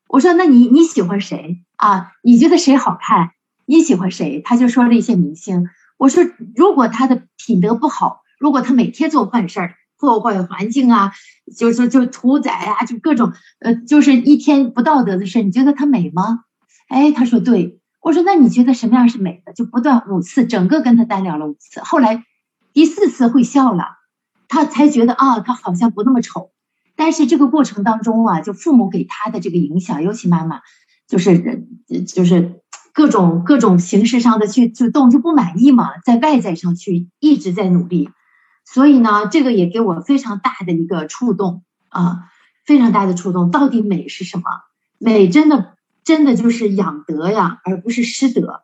[0.08, 2.10] 我说那你你喜欢谁啊？
[2.20, 3.30] 你觉得谁好看？
[3.64, 4.42] 你喜欢谁？
[4.44, 5.68] 他就说了一些明星。
[5.98, 6.24] 我说
[6.56, 11.12] 如果他的品德不好，如果他每天做坏事儿，破坏环境啊，
[11.56, 16.40] 就是就屠宰啊，就各种呃，就是一天不道德的事，你觉得他美吗？
[16.88, 17.76] 哎，他说对。
[18.02, 19.52] 我说，那你觉得什么样是美的？
[19.52, 21.82] 就不断五次，整个跟他单聊了五次。
[21.82, 22.24] 后来
[22.72, 23.84] 第四次会笑了，
[24.48, 26.50] 他才觉得啊，他好像不那么丑。
[26.96, 30.62] 但是这个过程当中啊，就父母给他的这个影响，尤其妈妈，
[31.06, 31.66] 就是
[32.08, 32.62] 就是
[32.94, 38.08] 各种各种形式上的去去动，就不满意嘛，在外在上去一直在努力。
[38.64, 42.30] 所以呢，这个也给我非常大的一个触动啊，
[42.64, 43.50] 非常大的触动。
[43.50, 44.44] 到底美是什么？
[44.98, 45.76] 美真的。
[46.02, 48.62] 真的就是养德呀，而不是失德。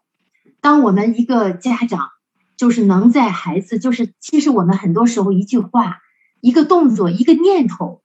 [0.63, 2.09] 当我们一个家长，
[2.57, 5.99] 就是能在孩子，就是其实我们很多时候一句话、
[6.41, 8.03] 一个动作、一个念头，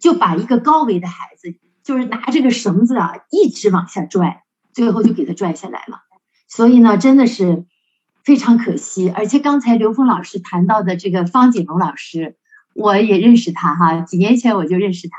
[0.00, 6.00] 就把一个高维的孩子，就是拿这个绳子啊，一直往下拽，最后就给他拽下来了。
[6.48, 7.66] 所以呢，真的是
[8.24, 9.10] 非常可惜。
[9.10, 12.36] 而且刚才刘峰老师谈到的这个方锦龙老师，
[12.74, 15.16] 我也认识他哈，几年前我就认识他，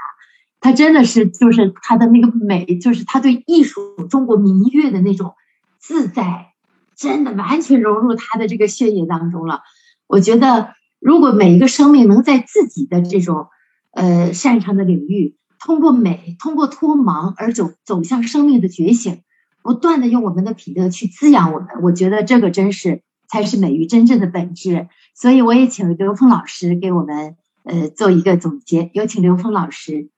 [0.59, 5.33] 他真的是就是他的那个美，就是他对艺术、中国民乐的那种
[5.79, 6.53] 自在，
[6.95, 9.61] 真的完全融入他的这个血液当中了。
[10.07, 13.47] 我觉得，如果每一个生命能在自己的这种
[13.91, 19.21] 呃擅长的领域，通过美，通过脱盲而走走向生命的觉醒，
[19.63, 24.87] 不断的用我们的品德去滋养我们，我觉得这个真是才是美育真正的本质。
[25.13, 30.09] 所以我也请刘峰老师给我们呃做一个总结，有请刘峰老师。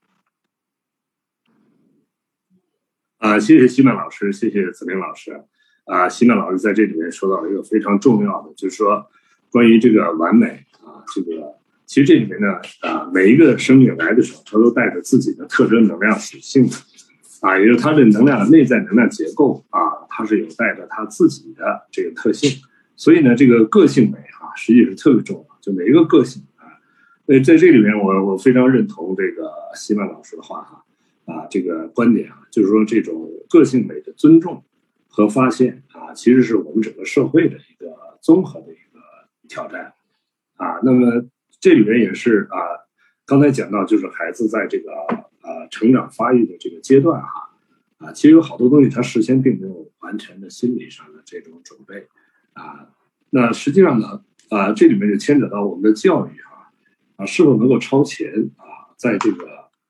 [3.17, 5.43] 啊，谢谢西曼老师，谢谢子明老师。
[5.85, 9.07] 啊，西曼老师在这里面说到了一个非常重要的，就是说
[9.49, 11.59] 关于这个完美啊，这个。
[11.85, 12.47] 其实这里面呢，
[12.81, 16.75] 啊，每一个生命来的时候，它都带着自己的特征能量属性的，
[17.43, 22.49] 啊，也就是它的能量内在能量结构啊，它是有带着它自己的这个特性。
[22.95, 25.59] 所以呢，这个个性美啊，实际是特别重要。
[25.61, 26.79] 就每一个个性啊，
[27.25, 30.83] 所以在这里面，我我非常认同这个希曼老师的话哈，
[31.25, 34.63] 啊，这个观点啊，就是说这种个性美的尊重
[35.07, 38.99] 和发现啊，其实是我们整个社会的一个综合的一个
[39.47, 39.93] 挑战
[40.55, 41.25] 啊，那么。
[41.59, 42.59] 这里面也是啊，
[43.25, 44.91] 刚才讲到就是孩子在这个
[45.43, 47.51] 呃成长发育的这个阶段哈，
[47.99, 52.07] 啊，其实有好多东西他事先并没有完全的心理上的这种准备
[52.53, 52.89] 啊。
[53.29, 56.71] 那实际上呢，啊，这里面就牵扯到我们的教育哈，
[57.17, 59.45] 啊，是否能够超前啊，在这个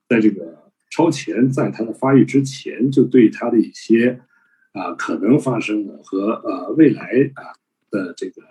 [0.10, 4.20] 在这个超前，在他的发育之前，就对他的一些
[4.74, 7.56] 啊可能发生的和呃未来啊
[7.90, 8.42] 的这个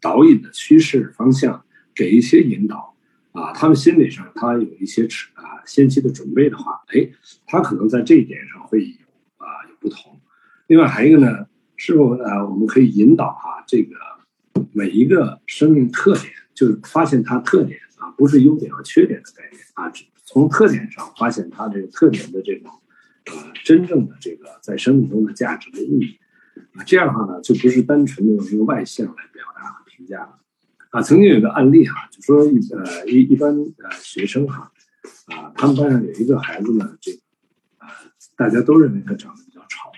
[0.00, 1.64] 导引的趋势方向。
[1.94, 2.94] 给一些引导
[3.38, 7.08] 啊，他们心理上他有一些啊先期的准备的话，哎，
[7.46, 8.96] 他可能在这一点上会有
[9.36, 10.20] 啊有不同。
[10.66, 13.94] 另外还有一个呢，是否啊我们可以引导哈这个
[14.72, 19.92] 每一个生命特点，就是发现它特点啊，不是优点和缺点的概念啊，
[20.24, 22.70] 从特点上发现它这个特点的这种
[23.26, 26.18] 啊真正的这个在生命中的价值的意义
[26.74, 30.38] 啊，这样的话呢，就不是单纯的用一个外向来表达和评价了。
[30.90, 34.72] 啊，曾经有个案例哈，就说呃一一般呃学生哈，
[35.26, 37.18] 啊，他们班上有一个孩子呢，这个
[37.76, 37.88] 啊
[38.36, 39.92] 大家都认为他长得比较吵，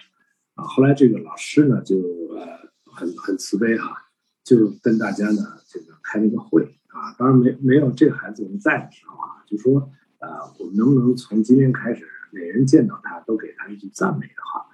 [0.54, 1.96] 啊，后来这个老师呢就
[2.34, 2.44] 呃
[2.92, 3.96] 很很慈悲哈，
[4.42, 14.66] 就跟大家呢这个开了一个会啊，当然没没有这个孩子我们在的时候啊，就说啊我们能不能从今天开始，每人见到他都给他一句赞美的话，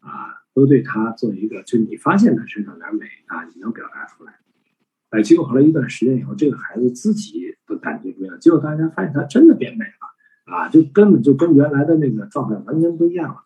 [0.00, 4.34] 啊，都对他做一个，就你发现他身上点美啊，你能表达出来。
[5.12, 8.40] 哎，结果后来一段时间以后，这个孩子自己的感觉不一样。
[8.40, 13.44] 结果大家发现他真的变美了，啊，就根本就跟原来的那个状态完全不一样了，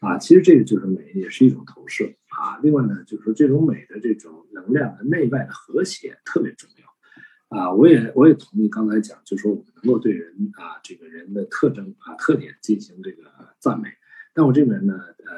[0.00, 2.58] 啊，其实这个就是美，也是一种投射啊。
[2.64, 13.22] 另外呢，就是说这种美的这种能量的内外的和谐特别重要，啊，我也我也同意刚才讲，就是说我们能够对人啊这个人的特征啊特点进行这个
[13.60, 13.88] 赞美，
[14.34, 14.94] 但我这边呢，
[15.24, 15.32] 呃，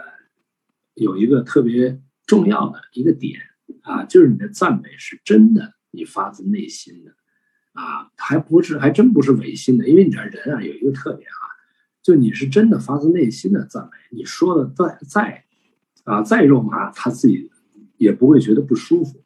[0.94, 3.38] 有一个特别重要的一个点。
[3.86, 7.12] 啊，就是你的赞美是真的，你发自内心的，
[7.72, 11.46] 啊，还不是还真不是违心的，因为你这人啊有一个特点啊，
[12.02, 15.44] 就你是真的发自内心的赞美，你说的再再
[16.02, 17.48] 啊再肉麻，他自己
[17.96, 19.22] 也不会觉得不舒服。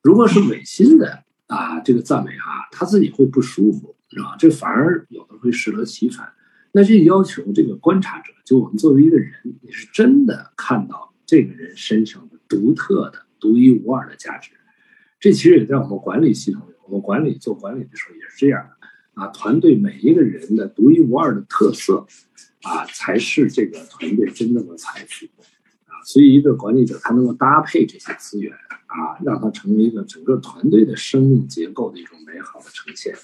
[0.00, 4.36] 如果是违心的啊，这个赞美啊，他自己会不舒服，知道吧？
[4.38, 6.32] 这反而有的会适得其反。
[6.70, 9.32] 那这要求这个观察者，就我们作为一个人，
[9.62, 13.26] 你是真的看到这个人身上的独特的。
[13.40, 14.52] 独一无二的价值，
[15.20, 16.74] 这其实也在我们管理系统里。
[16.84, 19.26] 我们管理做管理的时候也是这样的啊。
[19.26, 22.06] 团队每一个人的独一无二的特色
[22.62, 25.26] 啊，才是这个团队真正的财富
[25.84, 26.00] 啊。
[26.06, 28.50] 所以，一个管理者他能够搭配这些资源
[28.86, 33.14] 啊，让它成为一个整个团队的生命结构的一种美好的呈现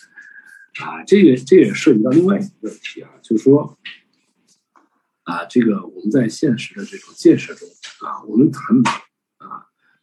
[0.85, 1.03] 啊。
[1.05, 3.79] 这个这也涉及到另外一个问题啊，就是说
[5.23, 7.67] 啊，这个我们在现实的这种建设中
[8.07, 8.83] 啊，我们谈。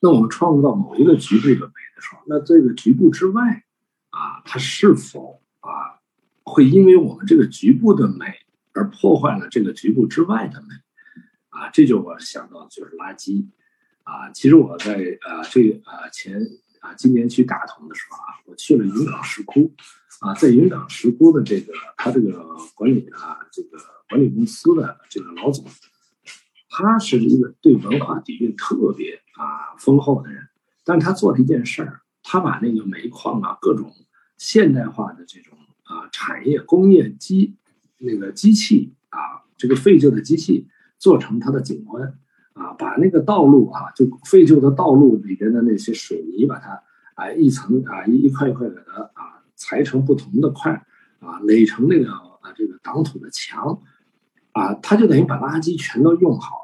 [0.03, 3.63] 那我们创造某一个局部的美的时候，那这个局部之外，
[4.09, 6.01] 啊，它是否啊
[6.43, 8.25] 会因为我们这个局部的美
[8.73, 10.67] 而破坏了这个局部之外的美？
[11.49, 13.45] 啊，这就我想到就是垃圾。
[14.03, 16.41] 啊，其实我在啊这啊前
[16.79, 19.71] 啊今年去大同的时候啊，我去了云冈石窟，
[20.21, 22.43] 啊，在云冈石窟的这个他这个
[22.73, 23.77] 管理啊这个
[24.09, 25.63] 管理公司的这个老总。
[26.73, 30.47] 他是一个对文化底蕴特别啊丰厚的人，
[30.85, 33.91] 但是他做了一件事儿，他把那个煤矿啊各种
[34.37, 37.55] 现代化的这种啊产业工业机
[37.97, 39.19] 那个机器啊
[39.57, 40.67] 这个废旧的机器
[40.99, 42.17] 做成它的景观。
[42.53, 46.83] 啊，把那个道路啊，就废旧的道路里边的那些水泥，把它
[47.15, 50.85] 啊一层啊一一块一块给它啊裁成不同的块
[51.19, 53.81] 啊，垒成那个啊这个挡土的墙。
[54.51, 56.61] 啊，他就等于把垃圾全都用好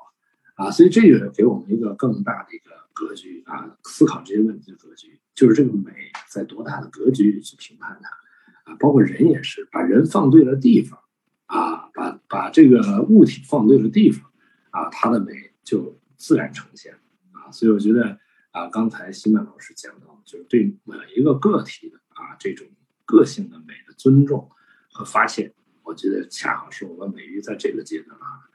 [0.57, 5.91] 啊，所以这个给我们一个更大的一个格局啊，思考这些问题的格局，就是这个美
[6.29, 10.99] 在多大的格局去评判它啊，包括人也是，把人放对了地方
[11.45, 14.29] 啊，把把这个物体放对了地方
[14.71, 15.31] 啊，它的美。
[15.67, 16.93] 就自然呈现
[17.33, 18.17] 啊，所以我觉得
[18.51, 22.65] 啊，刚才西曼老师讲到，就是对每一个个体的啊这种
[23.03, 24.49] 个性的美的尊重
[24.89, 25.53] 和发现，
[25.83, 28.47] 我觉得恰好是我们美育在这个阶段啊，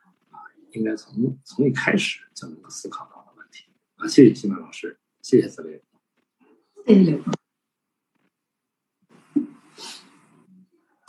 [0.72, 3.64] 应该从从一开始就能够思考到的问题
[3.96, 4.08] 啊。
[4.08, 5.82] 谢谢西曼老师，谢谢紫薇，
[6.86, 7.34] 谢谢刘峰，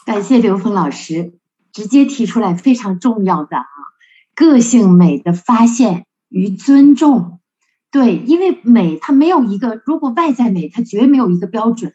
[0.06, 1.40] 感谢刘峰老师
[1.72, 3.66] 直接提出来非常重要的啊。
[4.36, 7.40] 个性美的发现与尊重，
[7.92, 11.94] 对，因为美它没有一个，如果外在美它绝没有一个标准，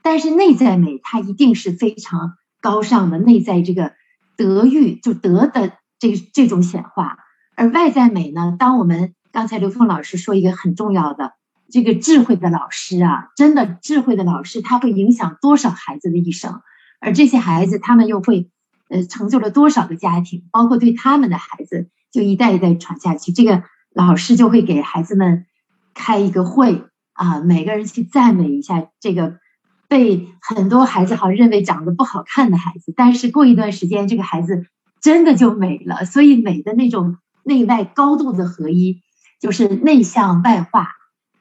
[0.00, 3.94] 但是内在美它一定是非常高尚的，内在这个
[4.36, 7.18] 德育就德的这这种显化，
[7.54, 11.34] 而外在美呢，当我们刚才刘峰老师说一个很重要的，
[11.70, 16.62] 这个智慧的老师啊，真的智慧的老师他会影响多少孩子的一生，
[17.00, 18.50] 而这些孩子他们又会。
[18.92, 23.30] 呃，成就了多少个家庭，包括对他们的孩子，就一代一代传下去。
[23.30, 23.62] 这个
[23.94, 25.46] 老师就会给孩子们
[25.94, 26.82] 开一个会
[27.12, 29.38] 啊，每个人去赞美一下这个
[29.86, 34.66] 被很多孩子好像认为长得不好看的孩子，但是过一段时间，这个孩子
[35.00, 36.04] 真的就美了。
[36.04, 39.02] 所以美的那种内外高度的合一，
[39.40, 40.88] 就是内向外化，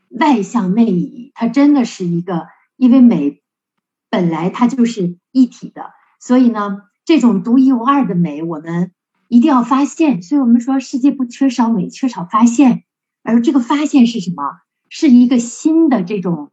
[0.10, 2.48] 外向内移，它真的是一个，
[2.78, 3.42] 因为美
[4.10, 6.84] 本来它就是一体的，所以呢。
[7.06, 8.92] 这种独一无二的美，我们
[9.30, 10.22] 一定要发现。
[10.22, 12.84] 所以我们说，世界不缺少美，缺少发现。
[13.24, 14.44] 而这个发现是什么？
[14.90, 16.52] 是一个新的这种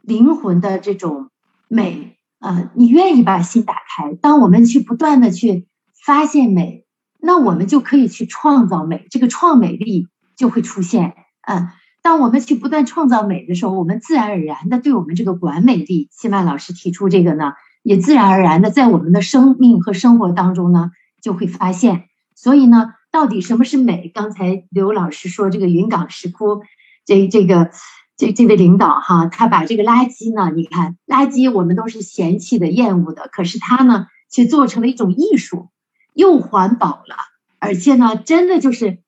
[0.00, 1.30] 灵魂的这种
[1.68, 2.72] 美啊！
[2.74, 5.68] 你愿意把心打开，当我们去不断的去
[6.04, 6.84] 发现美，
[7.20, 11.14] 那我们就可以去创造美，这个创美力就会出现。
[11.46, 11.68] 嗯，
[12.02, 17.52] 当我们去不断创造美的时候，我们自然而然的对我们这个管美力，谢曼老师提出这个呢。
[17.84, 22.04] 也自然而然的在我们的生命和生活当中呢，就会发现。
[22.36, 24.08] 所以呢，到底什么是美？
[24.14, 26.62] 刚才刘老师说这个云冈石窟，
[27.04, 27.72] 这这个
[28.16, 35.68] 这这位领导哈，他把这个垃圾呢，你看垃圾我们都是嫌弃的、厌恶的，可是他呢却做成了一种艺术，
[36.14, 37.16] 又环保了，
[37.58, 38.98] 而且呢，真的就是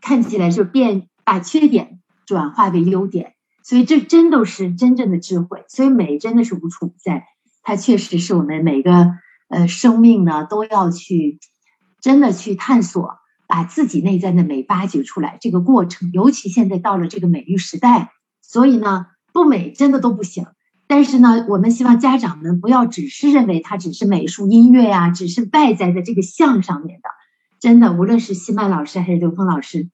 [0.00, 3.34] 看起来就变把缺点转化为优点。
[3.64, 5.64] 所以这真都是真正的智慧。
[5.68, 7.26] 所以美真的是无处不在。
[7.62, 9.12] 它确实是我们每个
[9.48, 11.38] 呃生命呢都要去
[12.00, 15.38] 真的去探索，把自己内在的美挖掘出来。
[15.40, 18.10] 这个过程，尤其现在到了这个美育时代，
[18.40, 20.46] 所以呢，不美真的都不行。
[20.92, 27.08] 但是呢，我们希望家长们不要只是认为它只是美术、音乐呀，只是外在的这个像上面的。
[27.60, 29.88] 真的，无论是西曼老师还是刘峰老师，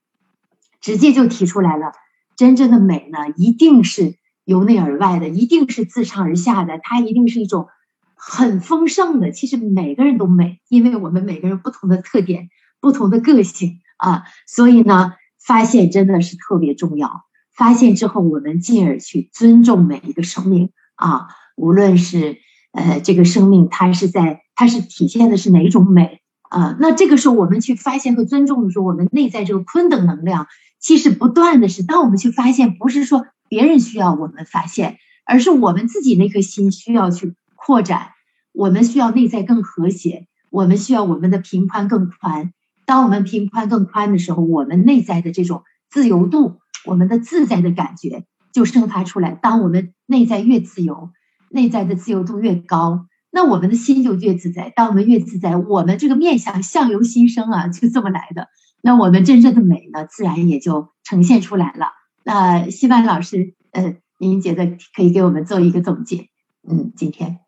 [0.80, 1.92] 直接就提出来了，
[2.36, 4.16] 真正的美呢，一定是。
[4.44, 7.68] 由内而外的，一定是自上而下的，它一定是一种
[8.16, 9.30] 很丰盛的。
[9.30, 12.48] 其实每个人都美，因为我们每个人不同的特点、
[12.80, 17.26] 不同的个性啊，所以呢，发现真的是特别重要。
[17.54, 22.38] 发现之后，我们进而去尊重每一个生命啊，无论是
[22.72, 26.20] 呃这个生命，它是在它是体现的是哪种美
[26.50, 26.76] 啊？
[26.78, 30.46] 那这个时候我们去发现和尊重的时候，我们内在这个坤等能量，
[30.78, 33.26] 其实不断的是，当我们去发现，不是说。
[33.50, 38.10] 别人需要我们发现，而是我们自己那颗心需要去扩展。
[38.52, 42.52] 我们需要内在更和谐，我们需要我们的平宽更宽。
[42.84, 49.32] 当我们平宽更宽的时候，我们内在的这种自由度，我们的自在的感觉就生发出来。
[49.32, 51.10] 当我们内在越自由，
[51.50, 54.72] 内在的自由度越高，那我们的心就越自在。
[54.74, 58.48] 当我们越自在，我们这个面相相由心生啊，就这么来的。
[58.80, 61.88] 那我们真正的美呢，自然也就呈现出来了。
[62.24, 66.28] 那希曼老师，呃，您觉得可以给我们做一个总结？
[66.68, 67.40] 嗯，今天，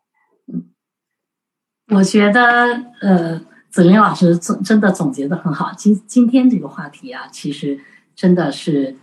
[0.51, 0.65] 嗯，
[1.87, 2.41] 我觉得，
[3.01, 5.71] 呃，子林老师总真的总结的很好。
[5.77, 7.79] 今今天这个话题啊，其实
[8.15, 8.97] 真的是，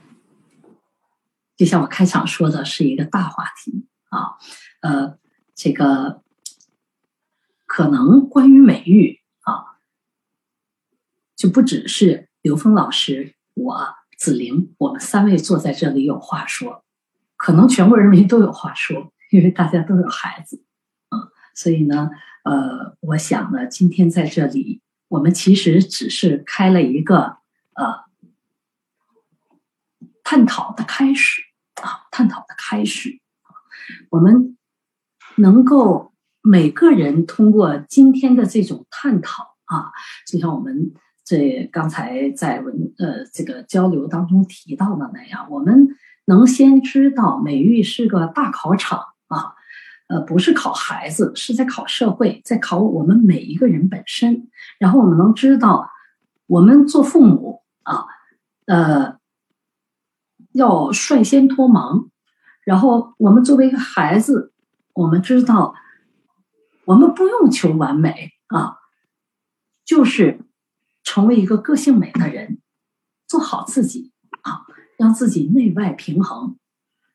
[1.59, 4.41] 就像我开场说的，是一个大话题啊。
[4.81, 5.19] 呃，
[5.55, 6.23] 这个
[7.67, 9.77] 可能关于美育啊，
[11.37, 13.99] 就不只是刘峰老师我。
[14.21, 16.85] 子玲，我们三位坐在这里有话说，
[17.37, 20.65] 可能全国人民都有话说，因为大家都有孩子，
[21.11, 22.11] 嗯，所以呢，
[22.43, 27.37] 呃，我想呢，今天在这里，我们其实只是开了一个
[27.75, 28.07] 呃
[30.25, 31.43] 探讨的开始
[31.83, 33.21] 啊，探讨的开始。
[34.11, 34.57] 我们
[35.37, 36.13] 能够
[36.43, 39.93] 每个人通过今天的这种探讨啊，
[40.27, 40.93] 就像我们
[41.25, 45.89] 这刚才在文呃这个交流当中提到的那样，我们
[46.27, 49.55] 能先知道美育是个大考场啊，
[50.09, 54.49] 呃，不是考孩子，是在考社会，在考我们每一个人本身。
[54.79, 55.89] 然后我们能知道，
[56.47, 58.05] 我们做父母啊，
[58.67, 59.18] 呃。
[60.53, 62.09] 要率先脱盲，
[62.65, 64.53] 然后我们作为一个孩子，
[64.95, 65.75] 我们知道，
[66.85, 68.79] 我们不用求完美啊，
[69.85, 70.41] 就是
[71.03, 72.61] 成为一个个性美的人，
[73.27, 76.57] 做好自己啊，让自己内外平衡。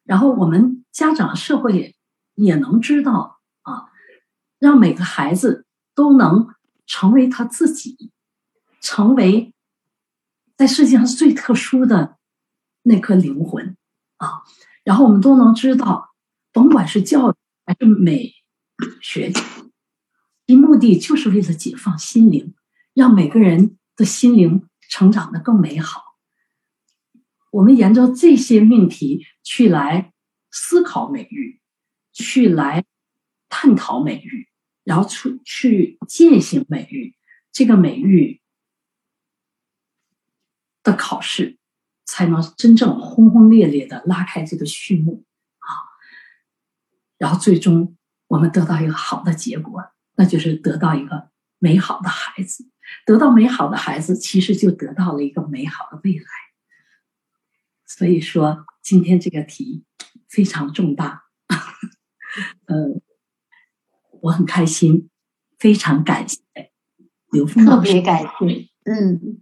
[0.03, 1.95] 然后我们家长、社会
[2.35, 3.85] 也能知道啊，
[4.59, 5.65] 让每个孩子
[5.95, 6.47] 都能
[6.85, 8.11] 成为他自己，
[8.79, 9.53] 成为
[10.55, 12.17] 在世界上最特殊的。
[12.83, 13.75] 那颗灵魂
[14.17, 14.43] 啊，
[14.83, 16.13] 然后我们都能知道，
[16.51, 18.33] 甭管是教育还是美
[19.01, 19.31] 学，
[20.45, 22.53] 其目的就是为了解放心灵，
[22.93, 26.01] 让每个人的心灵成长的更美好。
[27.51, 30.11] 我们沿着这些命题去来
[30.51, 31.61] 思考美育，
[32.11, 32.83] 去来
[33.47, 34.49] 探讨美育，
[34.83, 37.15] 然后去去践行美育，
[37.51, 38.41] 这个美育
[40.81, 41.57] 的考试。
[42.05, 45.23] 才能真正轰轰烈烈的拉开这个序幕
[45.59, 45.67] 啊，
[47.17, 47.95] 然后最终
[48.27, 49.81] 我们得到一个好的结果，
[50.15, 51.29] 那就是得到一个
[51.59, 52.69] 美好的孩子。
[53.05, 56.25] 得到美好的孩子，其实就得到了一个美好的未来。
[57.85, 59.85] 所以说，今天这个题
[60.27, 61.23] 非常重大，
[62.65, 63.01] 呃，
[64.21, 65.09] 我很开心，
[65.57, 66.39] 非常感谢
[67.31, 69.41] 刘峰老师，特别感谢，嗯。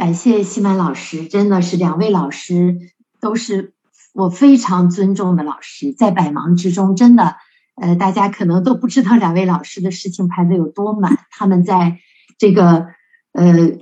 [0.00, 2.78] 感谢西曼老师，真的是两位老师
[3.20, 3.74] 都是
[4.14, 5.92] 我非常尊重的老师。
[5.92, 7.36] 在百忙之中，真的，
[7.76, 11.18] 呃，大家可能都不知道两位老师的事情排的有多满。
[11.30, 11.98] 他们在
[12.38, 12.86] 这个
[13.32, 13.72] 呃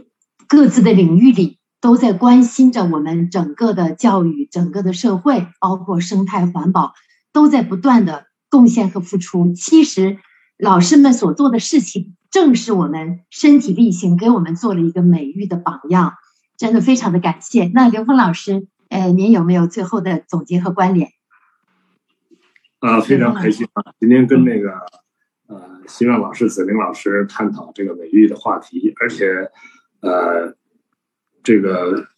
[0.48, 6.94] 各自的领域里，都在关心着我们整个的教育、整个的社会，包括生态环保，
[7.32, 9.52] 都在不断的贡献和付出。
[9.52, 10.18] 其实，
[10.58, 12.14] 老师们所做的事情。
[12.30, 16.12] 正是我们身体力行，给我们做了一个美育的榜样，
[16.58, 17.70] 真的非常的感谢。
[17.72, 21.08] 那刘峰老师，呃，您有没有最后的总结和关联？
[22.80, 23.94] 啊，非常开心啊！
[23.98, 24.72] 今天跟那个
[25.46, 29.50] 呃，希望老师、子玲老师探讨这个美育的话题，而且
[30.00, 30.54] 呃，
[31.42, 32.08] 这个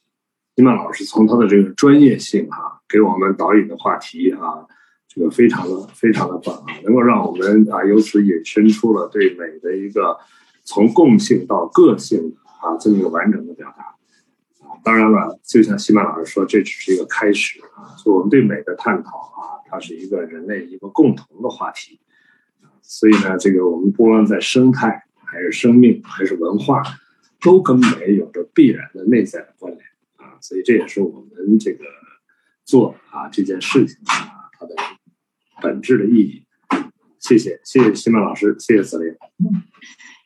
[0.56, 4.66] 希望老师从他的这个专业性哈，给我们导引的话题啊。
[5.12, 10.16] 这个非常的非常的棒啊，能够让我们啊由此引申出了对美的一个
[10.62, 13.96] 从共性到个性的啊这么一个完整的表达。
[14.84, 17.90] 当然了，就像西曼老师说，这只是一个开始啊。
[18.02, 22.00] 就我们对美的探讨啊，它是一个人类一个共同的话题
[22.80, 26.84] 所以呢，这个我们不论在生态还是生命还是文化，
[27.40, 29.84] 都跟美有着必然的内在的关联
[30.18, 30.38] 啊。
[30.40, 31.84] 所以这也是我们这个
[32.64, 34.74] 做啊这件事情啊它的。
[35.60, 36.42] 本质的意义，
[37.20, 39.14] 谢谢，谢谢西曼老师，谢谢子林，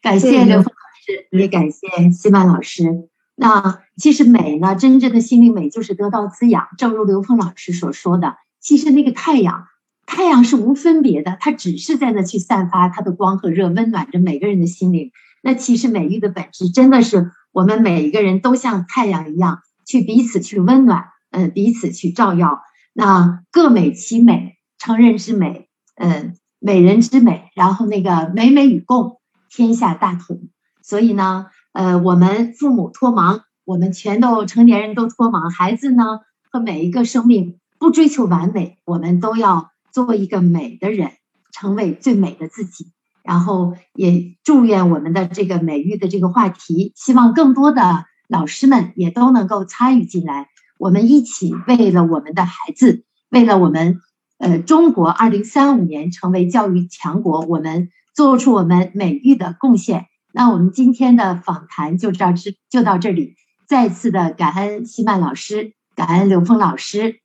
[0.01, 3.09] 感谢刘峰老师，也感谢西曼老师。
[3.36, 6.69] 那其实美呢，真正的心灵美就是得到滋养。
[6.78, 9.66] 正如刘峰老师所说的，其实那个太阳，
[10.06, 15.11] 太阳是无分别的，它只是在那去散发它的光和热，温暖着每个人的心灵。
[15.43, 22.62] 那其实美育的本质，真的是我们每一个人都像太阳一样，去彼此去温暖，嗯，彼此去照耀。
[22.93, 24.53] 那各美其美。
[24.85, 30.51] 成人之美，嗯，美人之美，然后那个美美与共，天下大同。
[30.82, 36.20] 所以呢，呃，我们父母脱盲，我们全都成年人都脱盲，孩子呢
[36.51, 41.12] 和每一个生命不追求完美，我们都要做一个美的人，
[41.51, 42.93] 成为最美的自己。
[43.23, 54.02] 然后也祝愿我们的这个美育的这个话题，希望更多的老师们也都能够参与进来，我们一起为了我们的孩子，为了我们。
[54.39, 60.06] 呃，中国二零三五年成为教育强国，我们做出我们美育的贡献。
[60.32, 63.36] 那我们今天的访谈就到这，就到这里。
[63.66, 67.20] 再次的感恩西曼老师，感恩刘峰老师，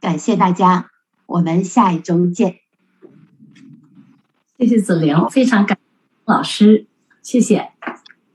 [0.00, 0.90] 感谢大家，
[1.26, 2.60] 我们下一周见。
[4.58, 5.76] 谢谢子玲，非常感
[6.24, 6.86] 老师，
[7.20, 7.72] 谢谢，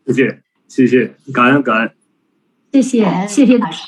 [0.05, 1.91] 谢谢，谢谢，感恩感恩，
[2.73, 3.87] 谢谢，谢谢老师。